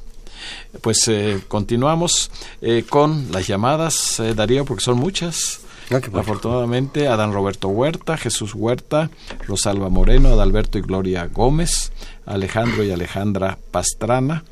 Pues 0.81 0.99
eh, 1.07 1.41
continuamos 1.47 2.29
eh, 2.61 2.85
con 2.87 3.31
las 3.31 3.47
llamadas, 3.47 4.19
eh, 4.19 4.35
Darío, 4.35 4.65
porque 4.65 4.83
son 4.83 4.97
muchas. 4.99 5.61
Ah. 5.89 6.01
Afortunadamente, 6.13 7.07
Adán 7.07 7.33
Roberto 7.33 7.69
Huerta, 7.69 8.17
Jesús 8.17 8.53
Huerta, 8.53 9.09
Rosalba 9.47 9.89
Moreno, 9.89 10.29
Adalberto 10.29 10.77
y 10.77 10.81
Gloria 10.81 11.27
Gómez, 11.27 11.91
Alejandro 12.25 12.83
y 12.83 12.91
Alejandra 12.91 13.57
Pastrana, 13.71 14.43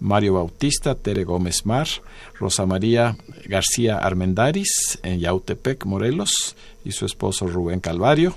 Mario 0.00 0.34
Bautista, 0.34 0.96
Tere 0.96 1.22
Gómez 1.22 1.64
Mar, 1.64 1.86
Rosa 2.34 2.66
María 2.66 3.16
García 3.46 3.98
Armendaris 3.98 4.98
en 5.04 5.20
Yautepec, 5.20 5.84
Morelos, 5.84 6.56
y 6.84 6.92
su 6.92 7.06
esposo 7.06 7.46
Rubén 7.46 7.80
Calvario, 7.80 8.34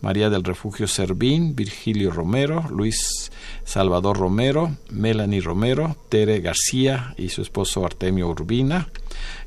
María 0.00 0.30
del 0.30 0.44
Refugio 0.44 0.88
Servín, 0.88 1.54
Virgilio 1.54 2.10
Romero, 2.10 2.64
Luis 2.70 3.30
Salvador 3.64 4.18
Romero, 4.18 4.76
Melanie 4.90 5.40
Romero, 5.40 5.96
Tere 6.08 6.40
García 6.40 7.14
y 7.16 7.28
su 7.28 7.42
esposo 7.42 7.84
Artemio 7.84 8.28
Urbina, 8.28 8.88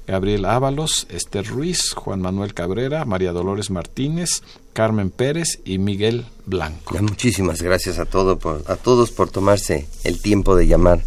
Gabriel 0.09 0.45
Ábalos, 0.45 1.05
Esther 1.09 1.45
Ruiz, 1.45 1.93
Juan 1.93 2.19
Manuel 2.19 2.55
Cabrera, 2.55 3.05
María 3.05 3.31
Dolores 3.31 3.69
Martínez, 3.69 4.41
Carmen 4.73 5.11
Pérez 5.11 5.59
y 5.65 5.77
Miguel 5.77 6.25
Blanco. 6.47 6.97
muchísimas 6.99 7.61
gracias 7.61 7.99
a, 7.99 8.05
todo 8.05 8.39
por, 8.39 8.63
a 8.67 8.75
todos 8.75 9.11
por 9.11 9.29
tomarse 9.29 9.87
el 10.03 10.19
tiempo 10.19 10.55
de 10.55 10.65
llamar 10.65 11.01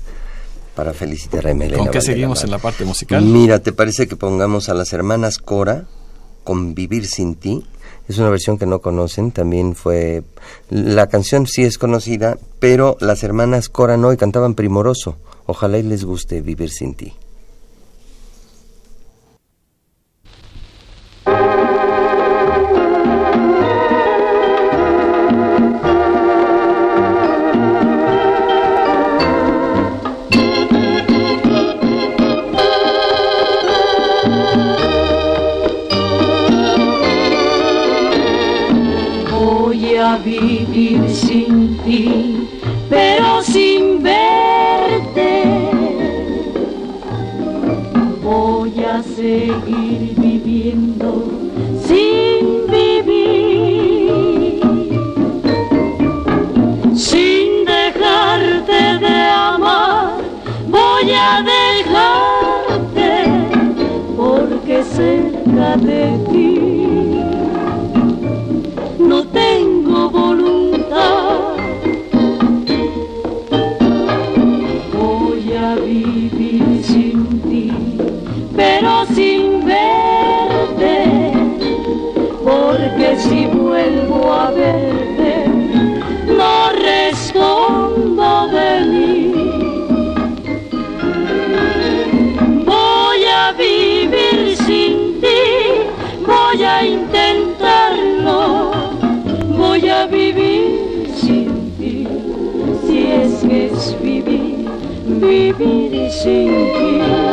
para 0.77 0.95
felicitar 0.95 1.47
a 1.47 1.51
Emelena. 1.51 1.79
¿Con 1.79 1.91
qué 1.91 2.01
seguimos 2.01 2.45
en 2.45 2.53
la 2.53 2.59
parte 2.59 2.85
musical? 2.85 3.25
Mira, 3.25 3.59
¿te 3.59 3.73
parece 3.73 4.07
que 4.07 4.15
pongamos 4.15 4.69
a 4.69 4.75
las 4.75 4.93
hermanas 4.93 5.39
Cora 5.39 5.87
con 6.45 6.75
Vivir 6.75 7.07
sin 7.07 7.35
ti? 7.35 7.67
Es 8.09 8.19
una 8.19 8.31
versión 8.31 8.57
que 8.57 8.67
no 8.67 8.81
conocen, 8.81 9.33
también 9.33 9.75
fue... 9.75 10.23
La 10.71 11.09
canción 11.09 11.49
sí 11.49 11.63
es 11.63 11.77
conocida, 11.77 12.39
pero 12.61 12.97
las 13.01 13.25
hermanas 13.25 13.69
Cora 13.69 13.97
no 13.97 14.13
y 14.13 14.17
cantaban 14.17 14.55
primoroso. 14.55 15.17
Ojalá 15.47 15.79
y 15.79 15.83
les 15.83 16.05
guste 16.05 16.41
Vivir 16.41 16.71
sin 16.71 16.95
ti. 16.95 17.15
A 61.15 61.43
dejarte 61.43 63.11
porque 64.17 64.83
cerca 64.83 65.77
de 65.77 66.19
ti 66.31 66.82
vivir 105.33 106.11
sin 106.11 106.53
ti. 106.77 107.32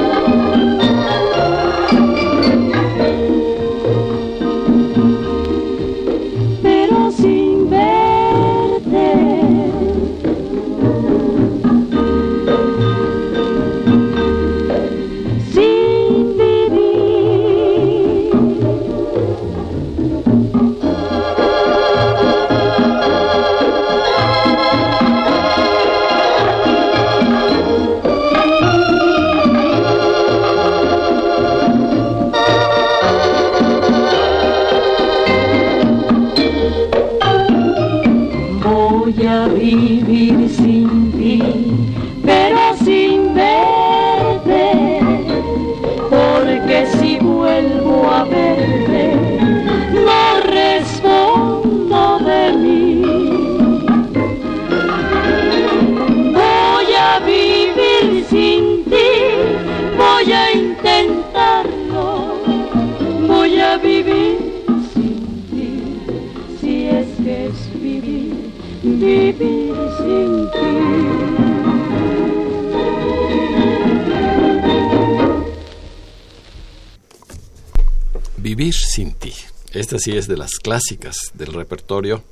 Esta 79.71 79.99
sí 79.99 80.17
es 80.17 80.27
de 80.27 80.35
las 80.35 80.55
clásicas 80.55 81.15
del 81.33 81.53
repertorio 81.53 82.23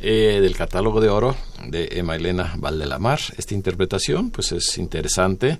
eh, 0.00 0.38
del 0.40 0.56
catálogo 0.56 1.00
de 1.00 1.08
oro 1.08 1.36
de 1.66 1.88
Emma 1.92 2.16
Elena 2.16 2.54
Valdelamar. 2.56 3.20
Esta 3.36 3.54
interpretación 3.54 4.30
pues 4.30 4.52
es 4.52 4.78
interesante, 4.78 5.58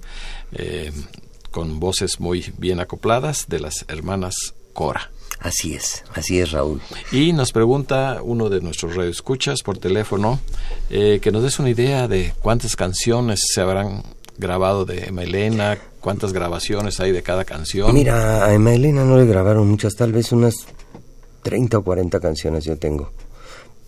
eh, 0.53 0.93
con 1.51 1.81
voces 1.81 2.21
muy 2.21 2.53
bien 2.59 2.81
acopladas 2.81 3.47
de 3.49 3.61
las 3.61 3.85
hermanas 3.89 4.35
Cora. 4.73 5.11
Así 5.41 5.75
es, 5.75 6.05
así 6.15 6.39
es 6.39 6.53
Raúl. 6.53 6.81
Y 7.13 7.33
nos 7.33 7.51
pregunta 7.53 8.21
uno 8.23 8.49
de 8.51 8.61
nuestros 8.61 8.95
radioescuchas 8.95 9.63
por 9.63 9.79
teléfono 9.79 10.39
eh, 10.91 11.19
que 11.23 11.33
nos 11.33 11.43
des 11.43 11.59
una 11.59 11.71
idea 11.71 12.09
de 12.09 12.35
cuántas 12.41 12.77
canciones 12.77 13.41
se 13.53 13.61
habrán 13.61 14.03
grabado 14.39 14.85
de 14.85 15.07
Emma 15.07 15.23
Elena, 15.23 15.79
cuántas 16.01 16.33
grabaciones 16.33 16.99
hay 17.01 17.13
de 17.13 17.23
cada 17.23 17.45
canción. 17.45 17.95
Mira, 17.95 18.45
a 18.45 18.55
Emma 18.55 18.75
Elena 18.75 19.05
no 19.05 19.19
le 19.19 19.27
grabaron 19.27 19.69
muchas, 19.69 19.95
tal 19.95 20.13
vez 20.13 20.33
unas 20.33 20.67
30 21.43 21.79
o 21.79 21.85
40 21.85 22.21
canciones 22.21 22.65
yo 22.65 22.77
tengo. 22.77 23.11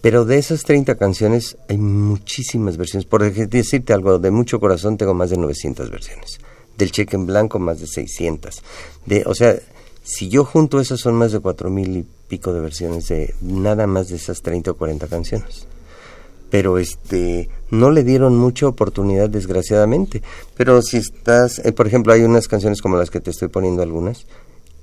Pero 0.00 0.24
de 0.24 0.38
esas 0.38 0.64
30 0.64 0.96
canciones 0.96 1.56
hay 1.68 1.78
muchísimas 1.78 2.76
versiones. 2.76 3.06
Por 3.06 3.22
decirte 3.32 3.92
algo, 3.92 4.18
de 4.18 4.30
mucho 4.32 4.58
corazón 4.58 4.96
tengo 4.96 5.14
más 5.14 5.30
de 5.30 5.36
900 5.36 5.90
versiones. 5.90 6.40
Del 6.76 6.90
cheque 6.90 7.14
en 7.14 7.26
blanco 7.26 7.60
más 7.60 7.80
de 7.80 7.86
600. 7.86 8.62
De, 9.06 9.22
o 9.26 9.34
sea, 9.34 9.56
si 10.02 10.28
yo 10.28 10.44
junto 10.44 10.80
esas 10.80 10.98
son 10.98 11.14
más 11.14 11.30
de 11.30 11.38
cuatro 11.38 11.70
mil 11.70 11.96
y 11.96 12.06
pico 12.26 12.52
de 12.52 12.60
versiones 12.60 13.08
de 13.08 13.34
nada 13.40 13.86
más 13.86 14.08
de 14.08 14.16
esas 14.16 14.42
30 14.42 14.72
o 14.72 14.74
40 14.74 15.06
canciones. 15.06 15.66
Pero 16.52 16.78
este 16.78 17.48
no 17.70 17.90
le 17.90 18.04
dieron 18.04 18.36
mucha 18.36 18.68
oportunidad 18.68 19.28
desgraciadamente. 19.28 20.22
Pero 20.56 20.80
si 20.82 20.98
estás, 20.98 21.58
eh, 21.64 21.72
por 21.72 21.88
ejemplo, 21.88 22.12
hay 22.12 22.22
unas 22.22 22.46
canciones 22.46 22.80
como 22.80 22.96
las 22.96 23.10
que 23.10 23.20
te 23.20 23.30
estoy 23.30 23.48
poniendo 23.48 23.82
algunas 23.82 24.26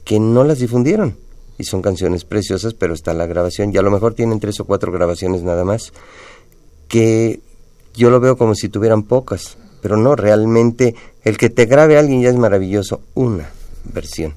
que 0.03 0.19
no 0.19 0.43
las 0.43 0.57
difundieron 0.57 1.15
y 1.59 1.65
son 1.65 1.83
canciones 1.83 2.25
preciosas, 2.25 2.73
pero 2.73 2.95
está 2.95 3.13
la 3.13 3.27
grabación 3.27 3.71
y 3.71 3.77
a 3.77 3.83
lo 3.83 3.91
mejor 3.91 4.15
tienen 4.15 4.39
tres 4.39 4.59
o 4.59 4.65
cuatro 4.65 4.91
grabaciones 4.91 5.43
nada 5.43 5.63
más, 5.63 5.93
que 6.87 7.41
yo 7.93 8.09
lo 8.09 8.19
veo 8.19 8.35
como 8.35 8.55
si 8.55 8.69
tuvieran 8.69 9.03
pocas, 9.03 9.57
pero 9.83 9.97
no, 9.97 10.15
realmente 10.15 10.95
el 11.23 11.37
que 11.37 11.51
te 11.51 11.67
grabe 11.67 11.99
alguien 11.99 12.23
ya 12.23 12.29
es 12.29 12.37
maravilloso, 12.37 13.01
una 13.13 13.51
versión, 13.93 14.33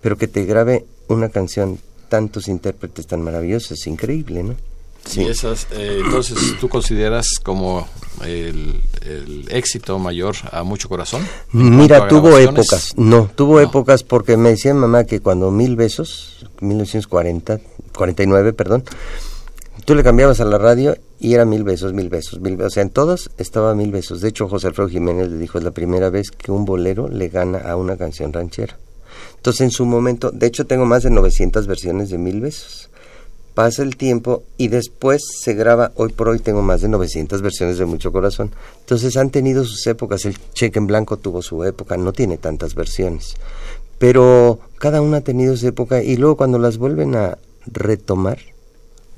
pero 0.00 0.16
que 0.16 0.26
te 0.26 0.44
grabe 0.44 0.86
una 1.06 1.28
canción, 1.28 1.78
tantos 2.08 2.48
intérpretes 2.48 3.06
tan 3.06 3.22
maravillosos, 3.22 3.78
es 3.78 3.86
increíble, 3.86 4.42
¿no? 4.42 4.56
Y 5.14 5.24
esas, 5.24 5.66
eh, 5.72 6.00
entonces, 6.04 6.38
¿tú 6.60 6.68
consideras 6.68 7.26
como 7.42 7.86
el, 8.24 8.80
el 9.04 9.46
éxito 9.50 9.98
mayor 9.98 10.36
a 10.50 10.62
mucho 10.62 10.88
corazón? 10.88 11.26
Mira, 11.52 12.08
tuvo 12.08 12.38
épocas. 12.38 12.94
No, 12.96 13.30
tuvo 13.34 13.60
épocas 13.60 14.04
porque 14.04 14.36
me 14.36 14.50
decía 14.50 14.72
mamá 14.74 15.04
que 15.04 15.20
cuando 15.20 15.50
Mil 15.50 15.76
Besos, 15.76 16.46
1940, 16.60 17.60
49, 17.94 18.52
perdón, 18.52 18.84
tú 19.84 19.94
le 19.94 20.02
cambiabas 20.02 20.40
a 20.40 20.44
la 20.44 20.58
radio 20.58 20.96
y 21.18 21.34
era 21.34 21.44
Mil 21.44 21.64
Besos, 21.64 21.92
Mil 21.92 22.08
Besos, 22.08 22.40
Mil 22.40 22.56
Besos. 22.56 22.72
O 22.72 22.74
sea, 22.74 22.82
en 22.82 22.90
todas 22.90 23.30
estaba 23.38 23.74
Mil 23.74 23.90
Besos. 23.90 24.20
De 24.20 24.28
hecho, 24.28 24.48
José 24.48 24.68
Alfredo 24.68 24.88
Jiménez 24.88 25.28
le 25.28 25.38
dijo, 25.38 25.58
es 25.58 25.64
la 25.64 25.70
primera 25.72 26.10
vez 26.10 26.30
que 26.30 26.52
un 26.52 26.64
bolero 26.64 27.08
le 27.08 27.28
gana 27.28 27.58
a 27.58 27.76
una 27.76 27.96
canción 27.96 28.32
ranchera. 28.32 28.78
Entonces, 29.36 29.60
en 29.62 29.70
su 29.70 29.84
momento, 29.84 30.30
de 30.30 30.46
hecho, 30.46 30.66
tengo 30.66 30.86
más 30.86 31.02
de 31.02 31.10
900 31.10 31.66
versiones 31.66 32.10
de 32.10 32.18
Mil 32.18 32.40
Besos. 32.40 32.90
Pasa 33.54 33.82
el 33.82 33.96
tiempo 33.96 34.44
y 34.56 34.68
después 34.68 35.22
se 35.42 35.52
graba, 35.52 35.92
hoy 35.96 36.10
por 36.12 36.28
hoy 36.28 36.38
tengo 36.38 36.62
más 36.62 36.80
de 36.80 36.88
900 36.88 37.42
versiones 37.42 37.76
de 37.76 37.84
Mucho 37.84 38.10
Corazón. 38.10 38.50
Entonces 38.80 39.16
han 39.18 39.28
tenido 39.30 39.64
sus 39.64 39.86
épocas, 39.86 40.24
el 40.24 40.38
Cheque 40.54 40.78
en 40.78 40.86
Blanco 40.86 41.18
tuvo 41.18 41.42
su 41.42 41.62
época, 41.64 41.96
no 41.98 42.12
tiene 42.14 42.38
tantas 42.38 42.74
versiones. 42.74 43.34
Pero 43.98 44.58
cada 44.78 45.02
una 45.02 45.18
ha 45.18 45.20
tenido 45.20 45.56
su 45.56 45.66
época 45.68 46.02
y 46.02 46.16
luego 46.16 46.36
cuando 46.36 46.58
las 46.58 46.78
vuelven 46.78 47.14
a 47.14 47.36
retomar, 47.66 48.38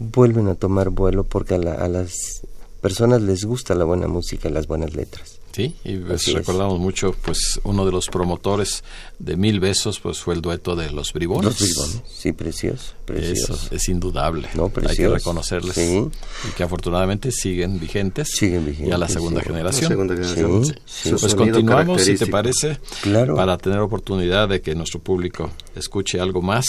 vuelven 0.01 0.49
a 0.49 0.57
tomar 0.57 0.91
vuelo 0.91 1.22
porque 1.24 1.55
a, 1.55 1.59
la- 1.59 1.74
a 1.74 1.89
las 1.89 2.43
personas 2.80 3.22
les 3.22 3.45
gusta 3.45 3.74
la 3.76 3.85
buena 3.85 4.09
música 4.09 4.49
y 4.49 4.53
las 4.53 4.66
buenas 4.66 4.95
letras. 4.95 5.39
Sí, 5.55 5.72
y 5.84 5.98
pues 5.98 6.32
recordamos 6.32 6.80
mucho, 6.80 7.14
pues 7.22 7.61
uno 7.62 7.86
de 7.86 7.92
los 7.92 8.09
promotores 8.09 8.82
de 9.20 9.36
Mil 9.36 9.61
Besos, 9.61 10.00
pues 10.00 10.18
fue 10.18 10.34
el 10.34 10.42
dueto 10.42 10.74
de 10.74 10.90
Los 10.90 11.12
Bribones. 11.12 11.44
Los 11.44 11.61
Bribones, 11.61 12.02
sí, 12.12 12.32
precioso, 12.32 12.94
precioso. 13.05 13.55
Eso 13.55 13.68
es 13.74 13.88
indudable. 13.88 14.48
No, 14.55 14.72
Hay 14.88 14.96
que 14.96 15.09
reconocerles. 15.09 15.76
Sí. 15.76 16.05
Y 16.48 16.52
que 16.57 16.64
afortunadamente 16.64 17.30
siguen 17.30 17.78
vigentes. 17.78 18.30
Siguen 18.32 18.66
vigentes, 18.66 18.88
Ya 18.90 18.98
la 18.98 19.09
segunda 19.09 19.42
sí. 19.42 19.46
generación. 19.46 19.82
La 19.84 19.88
segunda 19.90 20.14
generación. 20.16 20.64
Sí, 20.64 20.72
Su 20.84 21.09
sí. 21.11 21.16
Pues 21.20 21.34
continuamos, 21.36 22.02
si 22.02 22.16
te 22.16 22.26
parece, 22.26 22.78
Claro. 23.02 23.36
para 23.36 23.57
tener 23.57 23.78
oportunidad 23.78 24.48
de 24.48 24.61
que 24.61 24.74
nuestro 24.74 24.98
público 24.98 25.50
escuche 25.76 26.18
algo 26.18 26.42
más 26.42 26.66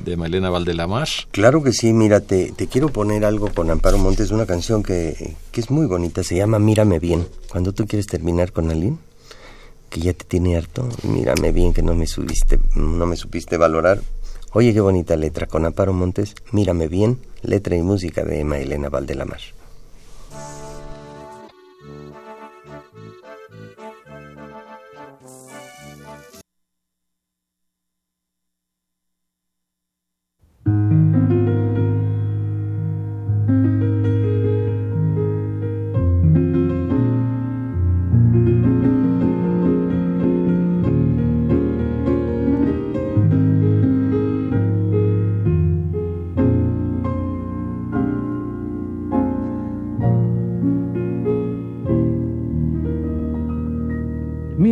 de 0.00 0.16
Malena 0.16 0.50
Valdelamar. 0.50 1.08
Claro 1.30 1.62
que 1.62 1.72
sí, 1.72 1.92
mira, 1.92 2.18
te, 2.20 2.50
te 2.50 2.66
quiero 2.66 2.88
poner 2.88 3.24
algo 3.24 3.48
con 3.54 3.70
Amparo 3.70 3.96
Montes, 3.98 4.32
una 4.32 4.44
canción 4.44 4.82
que, 4.82 5.36
que 5.52 5.60
es 5.60 5.70
muy 5.70 5.86
bonita, 5.86 6.24
se 6.24 6.34
llama 6.36 6.58
Mírame 6.58 6.98
bien. 6.98 7.28
Cuando 7.54 7.72
tú 7.72 7.86
quieres 7.86 8.08
terminar 8.08 8.50
con 8.50 8.68
alguien 8.72 8.98
que 9.88 10.00
ya 10.00 10.12
te 10.12 10.24
tiene 10.24 10.56
harto, 10.56 10.88
mírame 11.04 11.52
bien 11.52 11.72
que 11.72 11.84
no 11.84 11.94
me 11.94 12.08
subiste, 12.08 12.58
no 12.74 13.06
me 13.06 13.14
supiste 13.14 13.56
valorar. 13.56 14.00
Oye, 14.54 14.74
qué 14.74 14.80
bonita 14.80 15.14
letra 15.14 15.46
con 15.46 15.64
Amparo 15.64 15.92
Montes, 15.92 16.34
Mírame 16.50 16.88
bien, 16.88 17.20
letra 17.42 17.76
y 17.76 17.82
música 17.82 18.24
de 18.24 18.40
Emma 18.40 18.58
Elena 18.58 18.88
Valdelamar. 18.88 19.38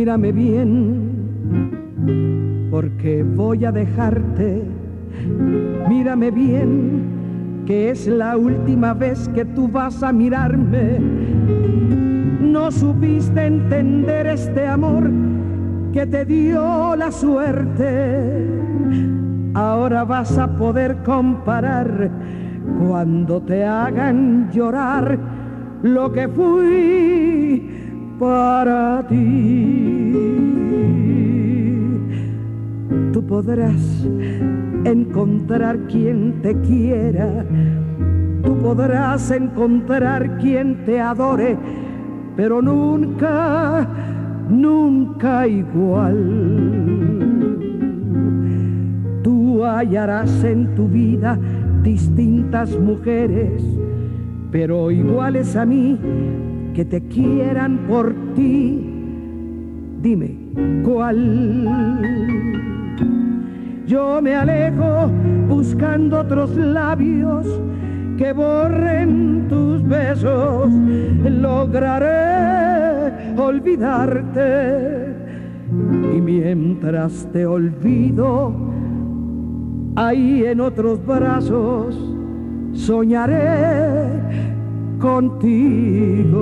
Mírame 0.03 0.33
bien, 0.33 1.11
porque 2.69 3.23
voy 3.23 3.63
a 3.63 3.71
dejarte. 3.71 4.61
Mírame 5.87 6.29
bien, 6.29 7.63
que 7.65 7.91
es 7.91 8.07
la 8.07 8.35
última 8.35 8.93
vez 8.93 9.29
que 9.29 9.45
tú 9.45 9.69
vas 9.69 10.03
a 10.03 10.11
mirarme. 10.11 10.99
No 12.41 12.69
supiste 12.69 13.45
entender 13.45 14.27
este 14.27 14.67
amor 14.67 15.09
que 15.93 16.05
te 16.05 16.25
dio 16.25 16.97
la 16.97 17.09
suerte. 17.09 18.45
Ahora 19.53 20.03
vas 20.03 20.37
a 20.37 20.53
poder 20.53 20.97
comparar 21.05 22.11
cuando 22.85 23.41
te 23.41 23.63
hagan 23.63 24.51
llorar 24.51 25.17
lo 25.81 26.11
que 26.11 26.27
fui 26.27 27.72
para 28.19 29.05
ti. 29.07 30.13
Tú 33.11 33.25
podrás 33.25 34.07
encontrar 34.85 35.77
quien 35.87 36.41
te 36.41 36.59
quiera, 36.61 37.45
tú 38.43 38.57
podrás 38.57 39.31
encontrar 39.31 40.37
quien 40.37 40.83
te 40.85 40.99
adore, 40.99 41.57
pero 42.35 42.61
nunca, 42.61 43.87
nunca 44.49 45.47
igual. 45.47 46.17
Tú 49.23 49.63
hallarás 49.63 50.43
en 50.43 50.75
tu 50.75 50.87
vida 50.87 51.39
distintas 51.83 52.77
mujeres, 52.77 53.63
pero 54.51 54.91
iguales 54.91 55.55
a 55.55 55.65
mí, 55.65 55.97
que 56.73 56.85
te 56.85 57.01
quieran 57.07 57.85
por 57.87 58.13
ti. 58.35 58.89
Dime, 60.01 60.35
¿cuál? 60.83 62.07
Yo 63.85 64.21
me 64.21 64.35
alejo 64.35 65.09
buscando 65.47 66.21
otros 66.21 66.55
labios 66.55 67.45
que 68.17 68.33
borren 68.33 69.47
tus 69.49 69.87
besos. 69.87 70.71
Lograré 71.23 73.13
olvidarte. 73.37 75.13
Y 76.15 76.21
mientras 76.21 77.27
te 77.31 77.45
olvido, 77.45 78.53
ahí 79.95 80.43
en 80.45 80.59
otros 80.59 81.05
brazos 81.05 81.95
soñaré 82.73 84.52
contigo. 85.03 86.39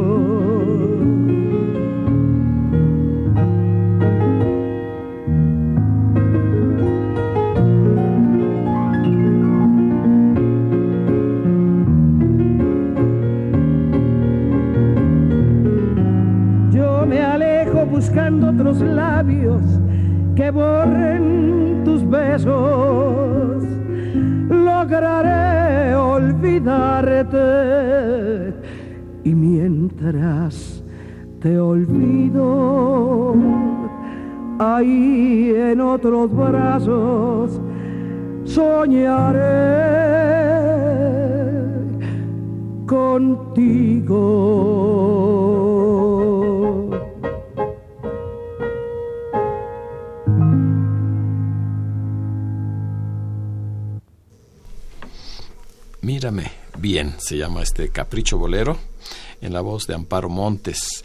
Te 31.41 31.59
olvido, 31.59 33.33
ahí 34.59 35.51
en 35.55 35.81
otros 35.81 36.31
brazos 36.35 37.59
soñaré 38.45 39.41
contigo. 42.85 44.11
Mírame 56.01 56.51
bien, 56.77 57.15
se 57.17 57.37
llama 57.37 57.63
este 57.63 57.89
Capricho 57.89 58.37
Bolero, 58.37 58.77
en 59.41 59.53
la 59.53 59.61
voz 59.61 59.87
de 59.87 59.95
Amparo 59.95 60.29
Montes. 60.29 61.03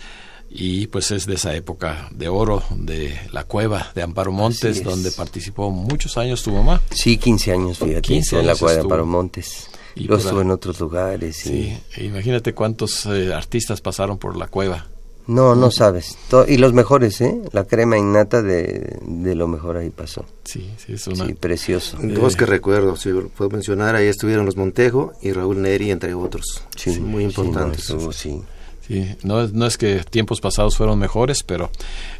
Y 0.58 0.86
pues 0.86 1.10
es 1.10 1.26
de 1.26 1.34
esa 1.34 1.54
época 1.54 2.08
de 2.12 2.28
oro 2.28 2.62
de 2.74 3.14
la 3.32 3.44
cueva 3.44 3.92
de 3.94 4.02
Amparo 4.02 4.32
Montes, 4.32 4.78
es. 4.78 4.82
donde 4.84 5.10
participó 5.12 5.70
muchos 5.70 6.16
años 6.16 6.42
tu 6.42 6.50
mamá. 6.52 6.80
Sí, 6.90 7.18
15 7.18 7.52
años, 7.52 7.78
fíjate, 7.78 8.00
15 8.00 8.38
en 8.40 8.46
la 8.46 8.52
años 8.52 8.60
cuadra 8.60 8.76
de. 8.76 8.82
Amparo 8.82 9.04
Montes. 9.06 9.68
Y 9.94 10.10
estuvo 10.12 10.38
ahí- 10.40 10.44
en 10.46 10.50
otros 10.50 10.80
lugares. 10.80 11.46
y- 11.46 11.48
Sí, 11.50 11.78
e 11.96 12.04
imagínate 12.04 12.54
cuántos 12.54 13.04
eh, 13.06 13.32
artistas 13.34 13.80
pasaron 13.80 14.16
por 14.18 14.36
la 14.36 14.46
cueva. 14.48 14.86
No, 15.26 15.56
no 15.56 15.70
sabes. 15.72 16.16
To- 16.30 16.46
y 16.46 16.56
los 16.56 16.72
mejores, 16.72 17.20
¿eh? 17.20 17.36
La 17.52 17.64
crema 17.64 17.98
innata 17.98 18.42
de, 18.42 18.98
de 19.02 19.34
lo 19.34 19.48
mejor 19.48 19.76
ahí 19.76 19.90
pasó. 19.90 20.24
Sí, 20.44 20.70
sí, 20.78 20.92
es 20.92 21.06
una... 21.08 21.26
Sí, 21.26 21.34
precioso. 21.34 21.98
Dos 22.00 22.36
que 22.36 22.46
recuerdo, 22.46 22.94
si 22.96 23.10
puedo 23.36 23.50
mencionar, 23.50 23.96
ahí 23.96 24.06
estuvieron 24.06 24.46
los 24.46 24.56
Montejo 24.56 25.14
y 25.22 25.32
Raúl 25.32 25.60
Neri, 25.62 25.90
entre 25.90 26.14
otros. 26.14 26.62
Sí, 26.76 27.00
muy 27.00 27.24
sí, 27.24 27.28
importantes. 27.30 27.90
no, 27.90 27.96
estuvo, 27.96 28.12
sí. 28.12 28.40
Sí, 28.86 29.16
no, 29.22 29.42
es- 29.42 29.52
no 29.52 29.66
es 29.66 29.76
que 29.76 30.04
tiempos 30.04 30.40
pasados 30.40 30.76
fueron 30.76 30.98
mejores, 30.98 31.42
pero 31.42 31.70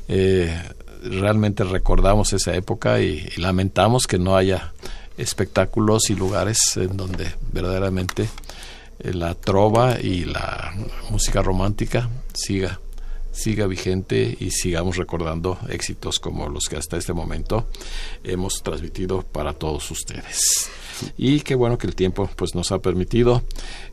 eh, 0.09 0.61
realmente 1.03 1.63
recordamos 1.65 2.33
esa 2.33 2.55
época 2.57 3.01
y, 3.01 3.29
y 3.37 3.41
lamentamos 3.41 4.07
que 4.07 4.19
no 4.19 4.37
haya 4.37 4.73
espectáculos 5.17 6.11
y 6.11 6.15
lugares 6.15 6.59
en 6.77 6.97
donde 6.97 7.33
verdaderamente 7.53 8.29
eh, 8.99 9.13
la 9.15 9.35
trova 9.35 10.01
y 10.01 10.25
la 10.25 10.75
música 11.11 11.43
romántica 11.43 12.09
siga 12.35 12.81
siga 13.33 13.67
vigente 13.67 14.35
y 14.41 14.51
sigamos 14.51 14.97
recordando 14.97 15.59
éxitos 15.69 16.19
como 16.19 16.49
los 16.49 16.65
que 16.71 16.77
hasta 16.79 16.97
este 16.97 17.13
momento 17.13 17.67
hemos 18.25 18.63
transmitido 18.63 19.21
para 19.23 19.53
todos 19.53 19.91
ustedes. 19.91 20.71
Y 21.19 21.41
qué 21.41 21.55
bueno 21.55 21.77
que 21.77 21.87
el 21.87 21.95
tiempo 21.95 22.31
pues 22.35 22.55
nos 22.55 22.73
ha 22.73 22.79
permitido 22.79 23.43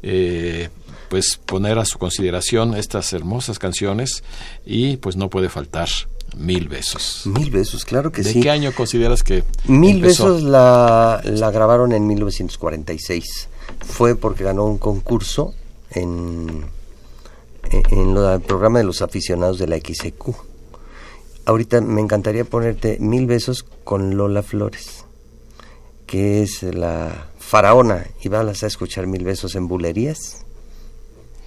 eh, 0.01 0.69
pues 1.13 1.37
poner 1.45 1.77
a 1.77 1.85
su 1.85 1.99
consideración 1.99 2.73
estas 2.73 3.13
hermosas 3.13 3.59
canciones 3.59 4.23
y 4.65 4.97
pues 4.97 5.15
no 5.15 5.29
puede 5.29 5.47
faltar 5.47 5.87
Mil 6.35 6.67
Besos. 6.69 7.21
Mil 7.27 7.51
besos, 7.51 7.85
claro 7.85 8.11
que 8.11 8.23
¿De 8.23 8.33
sí. 8.33 8.41
qué 8.41 8.49
año 8.49 8.71
consideras 8.73 9.21
que 9.21 9.43
Mil 9.67 9.97
empezó? 9.97 10.23
besos 10.33 10.41
la, 10.41 11.21
la 11.23 11.51
grabaron 11.51 11.91
en 11.91 12.07
1946. 12.07 13.47
Fue 13.85 14.15
porque 14.15 14.43
ganó 14.43 14.65
un 14.65 14.79
concurso 14.79 15.53
en, 15.91 16.65
en, 17.69 17.83
en 17.99 18.13
lo- 18.15 18.33
el 18.33 18.41
programa 18.41 18.79
de 18.79 18.85
los 18.85 19.03
aficionados 19.03 19.59
de 19.59 19.67
la 19.67 19.77
XQ. 19.77 20.31
Ahorita 21.45 21.79
me 21.81 22.01
encantaría 22.01 22.43
ponerte 22.43 22.97
Mil 22.99 23.27
besos 23.27 23.61
con 23.83 24.17
Lola 24.17 24.41
Flores, 24.41 25.05
que 26.07 26.41
es 26.41 26.63
la 26.63 27.27
faraona. 27.37 28.07
Y 28.23 28.29
vas 28.29 28.63
a 28.63 28.65
escuchar 28.65 29.05
Mil 29.05 29.23
besos 29.23 29.53
en 29.53 29.67
bulerías 29.67 30.42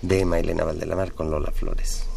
de 0.07 0.25
Mailena 0.25 0.65
Valdelamar 0.65 1.13
con 1.13 1.31
Lola 1.31 1.51
Flores. 1.51 2.16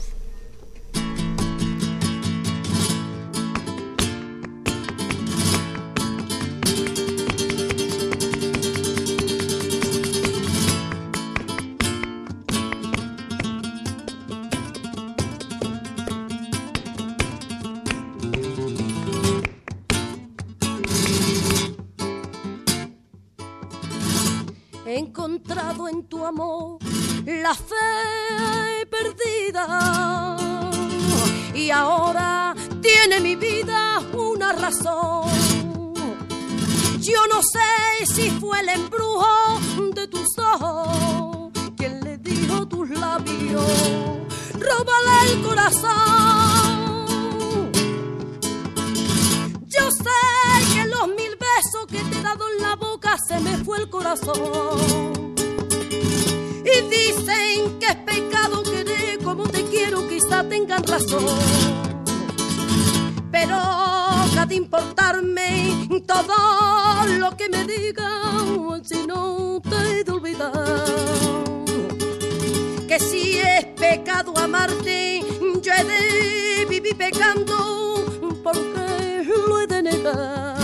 Corazón. 53.88 55.13
Y 56.65 56.82
dicen 56.89 57.80
que 57.80 57.88
es 57.88 57.95
pecado 57.97 58.63
querer 58.63 59.19
como 59.23 59.43
te 59.43 59.63
quiero, 59.65 60.07
quizá 60.07 60.43
tengan 60.43 60.84
razón. 60.84 61.25
Pero 63.32 63.57
que 64.34 64.45
de 64.47 64.55
importarme 64.55 65.88
todo 66.05 66.36
lo 67.19 67.38
que 67.38 67.49
me 67.49 67.63
digan 67.63 68.84
si 68.84 69.05
no 69.05 69.61
te 69.61 69.99
he 69.99 70.03
de 70.03 70.11
olvidar. 70.11 70.86
Que 72.88 72.99
si 72.99 73.38
es 73.38 73.65
pecado 73.77 74.34
amarte, 74.38 75.23
yo 75.61 75.71
he 75.73 75.84
de 75.84 76.65
vivir 76.65 76.97
pecando 76.97 78.03
porque 78.43 79.23
lo 79.47 79.61
he 79.61 79.67
de 79.67 79.84
negar. 79.84 80.59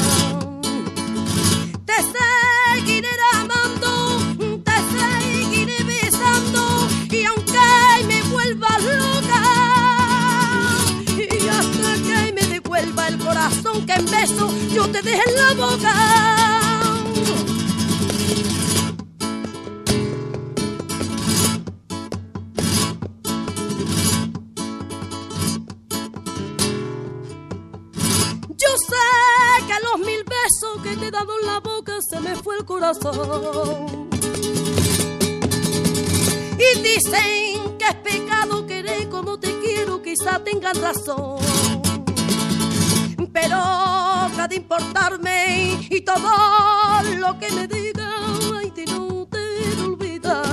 Yo 14.85 14.91
te 14.91 15.01
deje 15.01 15.29
en 15.29 15.35
la 15.35 15.53
boca. 15.53 15.93
Yo 28.57 28.69
sé 28.87 29.65
que 29.67 29.73
a 29.73 29.79
los 29.79 29.99
mil 30.05 30.23
besos 30.23 30.81
que 30.83 30.95
te 30.97 31.07
he 31.07 31.11
dado 31.11 31.33
en 31.39 31.47
la 31.47 31.59
boca 31.59 31.93
se 32.09 32.19
me 32.19 32.35
fue 32.35 32.57
el 32.57 32.65
corazón. 32.65 34.09
Y 36.57 36.79
dicen 36.81 37.77
que 37.77 37.85
es 37.87 37.95
pecado 38.03 38.65
querer 38.65 39.09
como 39.09 39.39
te 39.39 39.59
quiero, 39.59 40.01
quizá 40.01 40.43
tengan 40.43 40.75
razón. 40.81 41.54
Pero 43.35 43.57
ha 43.57 44.47
de 44.47 44.55
importarme 44.55 45.77
y 45.89 45.99
todo 45.99 46.31
lo 47.17 47.37
que 47.37 47.51
me 47.51 47.67
digan, 47.67 48.39
ay, 48.57 48.71
que 48.71 48.85
no 48.85 49.27
te 49.27 49.81
olvidar. 49.83 50.45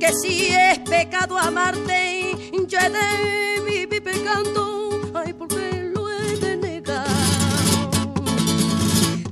Que 0.00 0.12
si 0.20 0.48
es 0.48 0.80
pecado 0.80 1.38
amarte, 1.38 2.36
yo 2.66 2.76
he 2.76 2.90
de 2.90 3.60
vivir 3.70 4.02
pecando, 4.02 5.00
ay, 5.14 5.32
porque 5.32 5.92
lo 5.94 6.10
he 6.10 6.36
de 6.36 6.56
negar. 6.56 7.06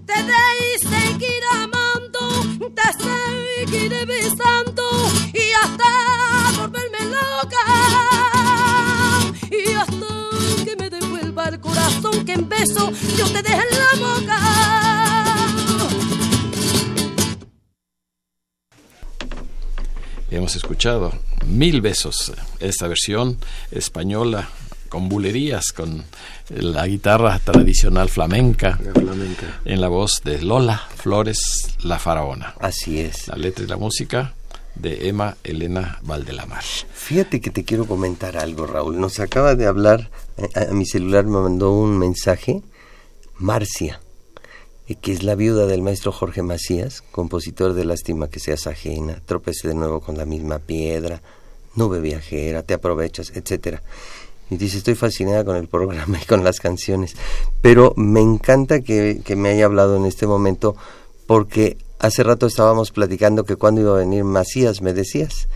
Te 0.06 0.22
de 0.22 0.78
seguir 0.78 1.42
amando, 1.60 2.20
te 2.72 2.88
seguiré 3.02 4.04
besando 4.04 4.85
corazón 11.86 12.24
que 12.24 12.32
en 12.32 12.48
beso 12.48 12.90
yo 13.16 13.26
te 13.30 13.42
deje 13.42 13.54
en 13.70 13.78
la 13.78 14.08
boca. 14.08 15.46
Hemos 20.30 20.56
escuchado 20.56 21.12
Mil 21.46 21.80
Besos, 21.80 22.32
esta 22.60 22.88
versión 22.88 23.38
española 23.70 24.48
con 24.88 25.08
bulerías, 25.08 25.72
con 25.72 26.04
la 26.50 26.86
guitarra 26.86 27.38
tradicional 27.38 28.08
flamenca, 28.08 28.78
La 28.82 28.92
flamenca. 28.92 29.60
en 29.64 29.80
la 29.80 29.88
voz 29.88 30.20
de 30.24 30.42
Lola 30.42 30.82
Flores, 30.96 31.38
la 31.82 31.98
faraona. 31.98 32.54
Así 32.60 33.00
es. 33.00 33.28
La 33.28 33.36
letra 33.36 33.64
y 33.64 33.68
la 33.68 33.76
música 33.76 34.34
de 34.76 35.08
Emma 35.08 35.36
Elena 35.44 35.98
Valdelamar. 36.02 36.62
Fíjate 36.62 37.40
que 37.40 37.50
te 37.50 37.64
quiero 37.64 37.86
comentar 37.86 38.36
algo, 38.36 38.66
Raúl. 38.66 39.00
Nos 39.00 39.20
acaba 39.20 39.54
de 39.54 39.66
hablar, 39.66 40.10
eh, 40.36 40.48
a, 40.54 40.72
mi 40.72 40.86
celular 40.86 41.24
me 41.24 41.40
mandó 41.40 41.72
un 41.72 41.98
mensaje, 41.98 42.62
Marcia, 43.38 44.00
eh, 44.88 44.94
que 44.96 45.12
es 45.12 45.22
la 45.22 45.34
viuda 45.34 45.66
del 45.66 45.82
maestro 45.82 46.12
Jorge 46.12 46.42
Macías, 46.42 47.02
compositor 47.10 47.74
de 47.74 47.84
Lástima 47.84 48.28
que 48.28 48.40
seas 48.40 48.66
ajena, 48.66 49.22
tropece 49.24 49.68
de 49.68 49.74
nuevo 49.74 50.00
con 50.00 50.16
la 50.16 50.26
misma 50.26 50.58
piedra, 50.58 51.22
nube 51.74 52.00
viajera, 52.00 52.62
te 52.62 52.74
aprovechas, 52.74 53.32
etcétera. 53.34 53.82
Y 54.48 54.56
dice, 54.56 54.78
estoy 54.78 54.94
fascinada 54.94 55.44
con 55.44 55.56
el 55.56 55.66
programa 55.68 56.18
y 56.22 56.24
con 56.24 56.44
las 56.44 56.60
canciones. 56.60 57.16
Pero 57.62 57.94
me 57.96 58.20
encanta 58.20 58.80
que, 58.80 59.20
que 59.24 59.34
me 59.34 59.48
haya 59.48 59.64
hablado 59.64 59.96
en 59.96 60.06
este 60.06 60.26
momento 60.26 60.76
porque 61.26 61.78
hace 61.98 62.22
rato 62.22 62.46
estábamos 62.46 62.90
platicando 62.90 63.44
que 63.44 63.56
cuando 63.56 63.80
iba 63.80 63.94
a 63.94 63.98
venir 63.98 64.24
Macías, 64.24 64.82
me 64.82 64.92
decías. 64.92 65.48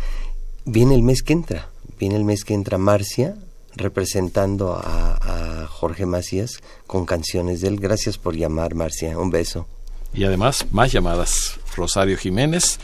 Viene 0.65 0.95
el 0.95 1.03
mes 1.03 1.23
que 1.23 1.33
entra, 1.33 1.69
viene 1.99 2.17
el 2.17 2.25
mes 2.25 2.45
que 2.45 2.55
entra 2.55 2.79
Marcia 2.79 3.35
representando 3.77 4.75
a, 4.75 5.63
a 5.63 5.67
Jorge 5.67 6.05
Macías 6.07 6.61
con 6.87 7.07
canciones 7.07 7.61
de 7.61 7.69
él. 7.69 7.81
Gracias 7.81 8.19
por 8.19 8.37
llamar, 8.37 8.75
Marcia. 8.75 9.17
Un 9.19 9.31
beso. 9.31 9.67
y 10.13 10.25
además 10.25 10.67
más 10.71 10.93
llamadas. 10.93 11.59
Rosario 11.77 12.17
Jiménez, 12.19 12.79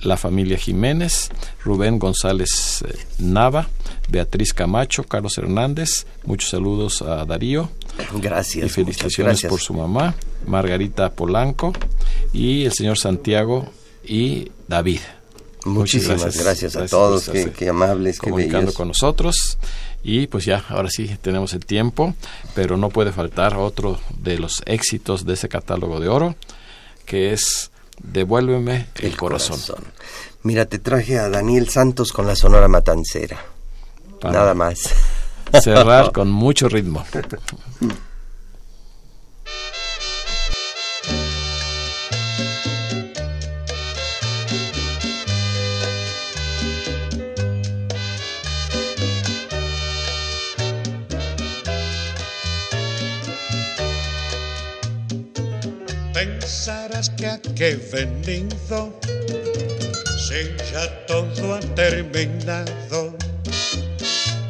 la 0.00 0.16
familia 0.16 0.56
Jiménez, 0.56 1.28
Rubén 1.62 1.98
González 1.98 2.82
eh, 2.88 2.98
Nava, 3.18 3.68
Beatriz 4.08 4.52
Camacho, 4.52 5.04
Carlos 5.04 5.36
Hernández, 5.38 6.06
muchos 6.24 6.50
saludos 6.50 7.02
a 7.02 7.24
Darío. 7.24 7.70
Gracias. 8.14 8.66
Y 8.66 8.68
felicitaciones 8.68 9.42
por 9.42 9.60
su 9.60 9.74
mamá, 9.74 10.14
Margarita 10.46 11.12
Polanco 11.12 11.72
y 12.32 12.64
el 12.64 12.72
señor 12.72 12.98
Santiago 12.98 13.68
y 14.04 14.50
David. 14.68 15.00
Muchísimas 15.64 16.36
gracias, 16.36 16.76
a 16.76 16.86
todos, 16.86 17.30
qué, 17.30 17.68
amables, 17.68 18.20
qué 18.20 18.28
comunicando 18.28 18.72
con 18.74 18.88
nosotros. 18.88 19.58
Y 20.02 20.26
pues 20.26 20.44
ya, 20.44 20.62
ahora 20.68 20.90
sí 20.90 21.16
tenemos 21.22 21.54
el 21.54 21.64
tiempo, 21.64 22.14
pero 22.54 22.76
no 22.76 22.90
puede 22.90 23.12
faltar 23.12 23.56
otro 23.56 23.98
de 24.18 24.38
los 24.38 24.62
éxitos 24.66 25.24
de 25.24 25.32
ese 25.32 25.48
catálogo 25.48 26.00
de 26.00 26.08
oro, 26.08 26.36
que 27.06 27.32
es 27.32 27.70
Devuélveme 28.02 28.88
el, 29.00 29.16
corazón. 29.16 29.58
Mira, 30.42 30.66
te 30.66 30.78
traje 30.78 31.18
a 31.18 31.30
Daniel 31.30 31.68
Santos 31.70 32.12
con 32.12 32.26
la 32.26 32.36
Sonora 32.36 32.68
Matancera. 32.68 33.53
Nada 34.32 34.54
más. 34.54 34.78
Cerrar 35.62 36.12
con 36.12 36.30
mucho 36.30 36.68
ritmo. 36.68 37.04
pensarás 56.14 57.10
que 57.10 57.26
a 57.26 57.40
qué 57.54 57.76
venido 57.92 58.98
si 60.26 60.56
ya 60.72 61.06
todo 61.06 61.54
ha 61.54 61.60
terminado. 61.74 63.23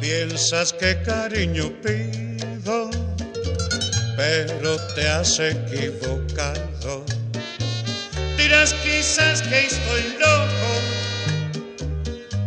Piensas 0.07 0.71
que 0.71 1.01
cariño 1.01 1.73
pido, 1.81 2.91
pero 4.15 4.77
te 4.93 5.07
has 5.09 5.39
equivocado. 5.39 7.03
Dirás 8.37 8.75
quizás 8.83 9.41
que 9.41 9.65
estoy 9.65 10.03
loco 10.19 10.71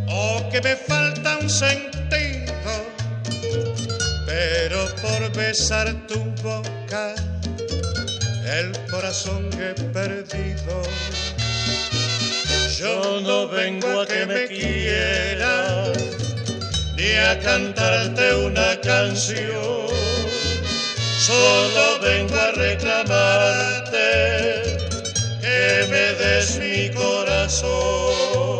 o 0.06 0.48
que 0.50 0.60
me 0.62 0.76
falta 0.76 1.36
un 1.38 1.50
sentido, 1.50 2.74
pero 4.24 4.86
por 5.02 5.32
besar 5.32 6.06
tu 6.06 6.20
boca 6.40 7.16
el 8.46 8.70
corazón 8.88 9.50
he 9.54 9.74
perdido. 9.92 10.82
Yo 12.78 13.20
no 13.20 13.48
vengo 13.48 14.02
a 14.02 14.06
que 14.06 14.26
me 14.26 14.46
quieras, 14.46 16.17
ni 16.98 17.14
a 17.14 17.38
cantarte 17.38 18.34
una 18.34 18.80
canción. 18.80 19.86
Solo 21.26 22.00
vengo 22.02 22.34
a 22.34 22.50
reclamarte 22.52 24.08
que 25.40 25.86
me 25.92 26.06
des 26.20 26.58
mi 26.58 26.90
corazón. 26.90 28.58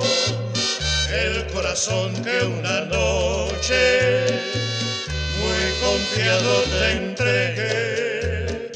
El 1.25 1.47
corazón 1.53 2.15
que 2.23 2.45
una 2.45 2.83
noche 2.83 3.83
muy 5.41 5.65
confiado 5.85 6.53
te 6.73 6.85
entregué 6.93 8.71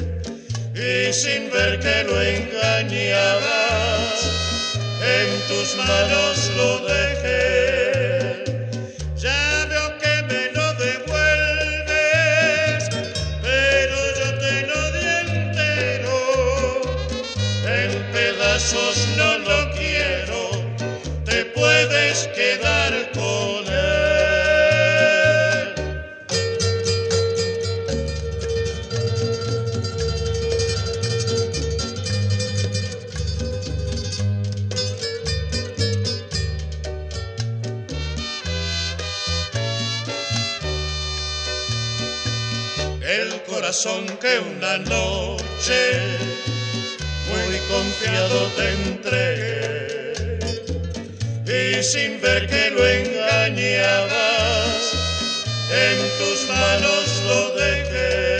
y 0.74 1.12
sin 1.12 1.50
ver 1.52 1.78
que 1.78 2.02
lo 2.08 2.20
engañabas, 2.20 4.16
en 5.18 5.28
tus 5.46 5.76
manos 5.76 6.50
lo 6.56 6.78
dejé. 6.88 7.81
Corazón 43.46 44.06
que 44.20 44.38
una 44.38 44.78
noche 44.78 45.80
muy 47.28 47.58
confiado 47.68 48.46
te 48.56 48.72
entregué. 48.84 50.38
Y 51.46 51.82
sin 51.82 52.20
ver 52.20 52.48
que 52.48 52.70
lo 52.70 52.86
engañabas 52.86 54.12
en 55.70 55.98
tus 56.18 56.48
manos 56.48 57.22
lo 57.26 57.56
dejé 57.56 58.31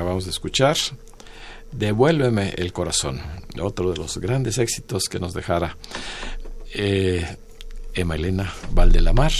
Acabamos 0.00 0.24
de 0.24 0.30
escuchar 0.30 0.78
Devuélveme 1.72 2.54
el 2.56 2.72
corazón, 2.72 3.20
otro 3.60 3.90
de 3.90 3.98
los 3.98 4.16
grandes 4.16 4.56
éxitos 4.56 5.10
que 5.10 5.20
nos 5.20 5.34
dejara 5.34 5.76
eh, 6.72 7.36
Emma 7.92 8.14
Elena 8.14 8.50
Valdelamar, 8.72 9.30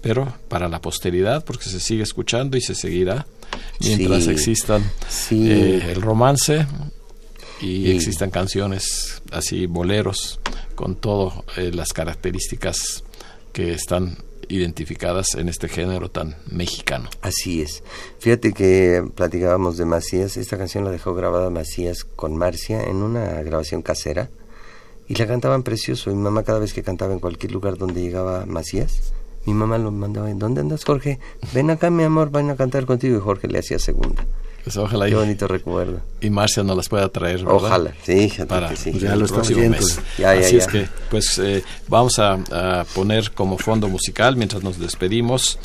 pero 0.00 0.32
para 0.48 0.70
la 0.70 0.80
posteridad, 0.80 1.44
porque 1.44 1.66
se 1.66 1.80
sigue 1.80 2.02
escuchando 2.02 2.56
y 2.56 2.62
se 2.62 2.74
seguirá 2.74 3.26
mientras 3.78 4.26
existan 4.28 4.90
eh, 5.32 5.86
el 5.90 6.00
romance 6.00 6.66
y, 7.60 7.90
existan 7.90 8.30
canciones 8.30 9.20
así, 9.32 9.66
boleros, 9.66 10.40
con 10.74 10.96
todas 10.96 11.42
eh, 11.58 11.72
las 11.74 11.92
características 11.92 13.04
que 13.52 13.74
están 13.74 14.16
identificadas 14.48 15.34
en 15.34 15.48
este 15.48 15.68
género 15.68 16.10
tan 16.10 16.36
mexicano. 16.50 17.08
Así 17.20 17.62
es. 17.62 17.82
Fíjate 18.18 18.52
que 18.52 19.04
platicábamos 19.14 19.76
de 19.76 19.84
Macías, 19.84 20.36
esta 20.36 20.58
canción 20.58 20.84
la 20.84 20.90
dejó 20.90 21.14
grabada 21.14 21.50
Macías 21.50 22.04
con 22.04 22.36
Marcia 22.36 22.82
en 22.82 22.96
una 22.96 23.42
grabación 23.42 23.82
casera 23.82 24.30
y 25.08 25.14
la 25.14 25.26
cantaban 25.26 25.62
precioso. 25.62 26.10
Mi 26.10 26.16
mamá 26.16 26.42
cada 26.42 26.58
vez 26.58 26.72
que 26.72 26.82
cantaba 26.82 27.12
en 27.12 27.20
cualquier 27.20 27.52
lugar 27.52 27.78
donde 27.78 28.02
llegaba 28.02 28.46
Macías, 28.46 29.12
mi 29.46 29.54
mamá 29.54 29.78
lo 29.78 29.92
mandaba, 29.92 30.28
¿dónde 30.34 30.60
andas 30.60 30.84
Jorge? 30.84 31.20
Ven 31.54 31.70
acá 31.70 31.90
mi 31.90 32.02
amor, 32.02 32.30
van 32.30 32.50
a 32.50 32.56
cantar 32.56 32.84
contigo 32.84 33.16
y 33.16 33.20
Jorge 33.20 33.48
le 33.48 33.60
hacía 33.60 33.78
segunda. 33.78 34.24
Pues 34.66 34.78
ojalá 34.78 35.06
Qué 35.06 35.14
bonito 35.14 35.46
recuerdo. 35.46 36.00
Y 36.20 36.28
Marcia 36.28 36.64
nos 36.64 36.76
las 36.76 36.88
pueda 36.88 37.08
traer, 37.08 37.44
¿verdad? 37.44 37.54
Ojalá, 37.54 37.94
sí, 38.02 38.32
para 38.48 38.74
sí. 38.74 38.98
ya 38.98 39.14
lo 39.14 39.26
estamos 39.26 39.48
viendo. 39.54 39.78
Ya, 40.18 40.34
ya, 40.34 40.40
Así 40.40 40.56
es 40.56 40.66
que, 40.66 40.88
pues, 41.08 41.38
eh, 41.38 41.62
vamos 41.86 42.18
a, 42.18 42.84
poner 42.92 43.30
como 43.30 43.58
fondo 43.58 43.86
musical, 43.86 44.34
mientras 44.34 44.64
nos 44.64 44.80
despedimos, 44.80 45.60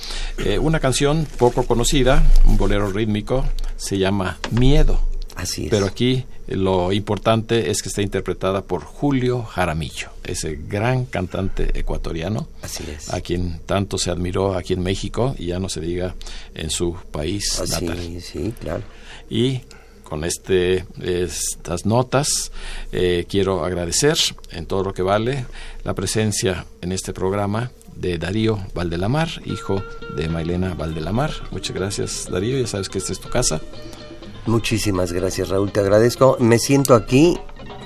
eh, 0.45 0.59
una 0.59 0.79
canción 0.79 1.25
poco 1.39 1.63
conocida, 1.63 2.21
un 2.45 2.57
bolero 2.57 2.91
rítmico, 2.91 3.43
se 3.75 3.97
llama 3.97 4.37
Miedo. 4.51 5.01
Así 5.35 5.63
es. 5.63 5.71
Pero 5.71 5.87
aquí 5.87 6.23
lo 6.55 6.91
importante 6.91 7.69
es 7.71 7.81
que 7.81 7.89
está 7.89 8.01
interpretada 8.01 8.63
por 8.63 8.83
Julio 8.83 9.43
Jaramillo, 9.43 10.09
ese 10.23 10.55
gran 10.67 11.05
cantante 11.05 11.77
ecuatoriano, 11.79 12.47
Así 12.61 12.83
es. 12.89 13.13
a 13.13 13.21
quien 13.21 13.59
tanto 13.65 13.97
se 13.97 14.11
admiró 14.11 14.55
aquí 14.55 14.73
en 14.73 14.83
México 14.83 15.35
y 15.37 15.47
ya 15.47 15.59
no 15.59 15.69
se 15.69 15.81
diga 15.81 16.15
en 16.55 16.69
su 16.69 16.95
país 17.11 17.59
Así, 17.59 17.85
natal. 17.85 18.21
Sí, 18.21 18.53
claro. 18.59 18.83
Y 19.29 19.61
con 20.03 20.23
este, 20.25 20.85
estas 21.01 21.85
notas 21.85 22.51
eh, 22.91 23.25
quiero 23.29 23.63
agradecer 23.63 24.17
en 24.51 24.65
todo 24.65 24.83
lo 24.83 24.93
que 24.93 25.01
vale 25.03 25.45
la 25.85 25.93
presencia 25.93 26.65
en 26.81 26.91
este 26.91 27.13
programa 27.13 27.71
de 27.95 28.17
Darío 28.17 28.59
Valdelamar, 28.73 29.29
hijo 29.45 29.83
de 30.15 30.27
Mailena 30.27 30.73
Valdelamar. 30.73 31.31
Muchas 31.51 31.75
gracias 31.75 32.27
Darío, 32.29 32.59
ya 32.59 32.67
sabes 32.67 32.89
que 32.89 32.97
esta 32.97 33.13
es 33.13 33.19
tu 33.19 33.29
casa. 33.29 33.61
Muchísimas 34.45 35.11
gracias 35.11 35.49
Raúl, 35.49 35.71
te 35.71 35.79
agradezco. 35.79 36.37
Me 36.39 36.59
siento 36.59 36.95
aquí 36.95 37.37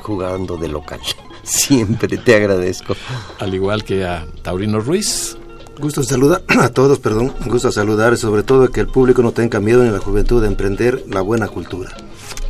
jugando 0.01 0.57
de 0.57 0.67
local. 0.67 0.99
Siempre 1.43 2.17
te 2.17 2.35
agradezco. 2.35 2.95
Al 3.39 3.53
igual 3.53 3.83
que 3.83 4.05
a 4.05 4.25
Taurino 4.41 4.79
Ruiz, 4.79 5.37
Gusto 5.79 6.03
saludar 6.03 6.41
a 6.59 6.69
todos, 6.69 6.99
perdón, 6.99 7.33
gusto 7.45 7.71
saludar 7.71 8.13
y 8.13 8.17
sobre 8.17 8.43
todo 8.43 8.69
que 8.69 8.79
el 8.79 8.87
público 8.87 9.21
no 9.21 9.31
tenga 9.31 9.59
miedo 9.59 9.83
en 9.83 9.91
la 9.91 9.99
juventud 9.99 10.41
de 10.41 10.47
emprender 10.47 11.03
la 11.09 11.21
buena 11.21 11.47
cultura. 11.47 11.91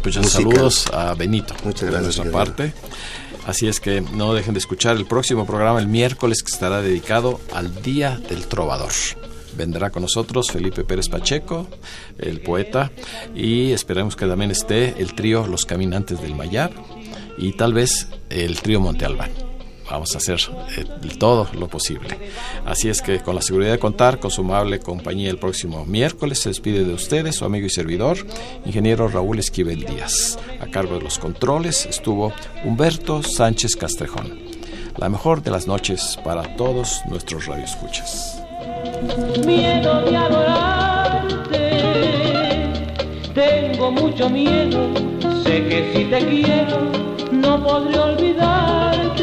Pues 0.03 0.15
saludos 0.15 0.85
a 0.93 1.15
Benito. 1.15 1.55
Muchas 1.63 1.89
gracias. 1.89 2.15
De 2.17 2.23
nuestra 2.23 2.31
parte. 2.31 2.73
Así 3.47 3.67
es 3.67 3.79
que 3.79 4.01
no 4.01 4.33
dejen 4.33 4.53
de 4.53 4.59
escuchar 4.59 4.95
el 4.95 5.05
próximo 5.05 5.45
programa 5.45 5.79
el 5.79 5.87
miércoles 5.87 6.43
que 6.43 6.51
estará 6.51 6.81
dedicado 6.81 7.39
al 7.53 7.81
Día 7.81 8.19
del 8.29 8.45
Trovador. 8.47 8.91
Vendrá 9.55 9.89
con 9.89 10.01
nosotros 10.01 10.51
Felipe 10.51 10.83
Pérez 10.83 11.09
Pacheco, 11.09 11.67
el 12.19 12.41
poeta, 12.41 12.91
y 13.35 13.71
esperemos 13.71 14.15
que 14.15 14.25
también 14.25 14.51
esté 14.51 15.01
el 15.01 15.13
trío 15.15 15.47
Los 15.47 15.65
Caminantes 15.65 16.21
del 16.21 16.35
Mayar 16.35 16.71
y 17.37 17.53
tal 17.53 17.73
vez 17.73 18.07
el 18.29 18.61
trío 18.61 18.79
Monte 18.79 19.05
Albán 19.05 19.31
vamos 19.89 20.15
a 20.15 20.17
hacer 20.17 20.39
eh, 20.77 20.85
todo 21.17 21.47
lo 21.53 21.67
posible. 21.67 22.17
Así 22.65 22.89
es 22.89 23.01
que 23.01 23.19
con 23.19 23.35
la 23.35 23.41
seguridad 23.41 23.71
de 23.71 23.79
contar 23.79 24.19
con 24.19 24.31
su 24.31 24.41
amable 24.41 24.79
compañía 24.79 25.29
el 25.29 25.37
próximo 25.37 25.85
miércoles 25.85 26.39
se 26.39 26.49
despide 26.49 26.83
de 26.83 26.93
ustedes 26.93 27.35
su 27.35 27.45
amigo 27.45 27.67
y 27.67 27.69
servidor, 27.69 28.17
ingeniero 28.65 29.07
Raúl 29.07 29.39
Esquivel 29.39 29.85
Díaz. 29.85 30.37
A 30.59 30.67
cargo 30.67 30.95
de 30.95 31.01
los 31.01 31.19
controles 31.19 31.85
estuvo 31.85 32.33
Humberto 32.63 33.23
Sánchez 33.23 33.75
Castrejón. 33.75 34.39
La 34.97 35.09
mejor 35.09 35.43
de 35.43 35.51
las 35.51 35.67
noches 35.67 36.17
para 36.23 36.55
todos 36.55 37.01
nuestros 37.09 37.45
radioescuchas. 37.45 38.44
Miedo 39.45 40.01
de 40.01 40.17
adorarte, 40.17 41.61
tengo 43.33 43.91
mucho 43.91 44.29
miedo, 44.29 44.89
sé 45.43 45.65
que 45.67 45.91
si 45.93 46.05
te 46.05 46.19
quiero 46.25 47.05
no 47.31 47.61
podré 47.63 47.99
olvidarte 47.99 49.14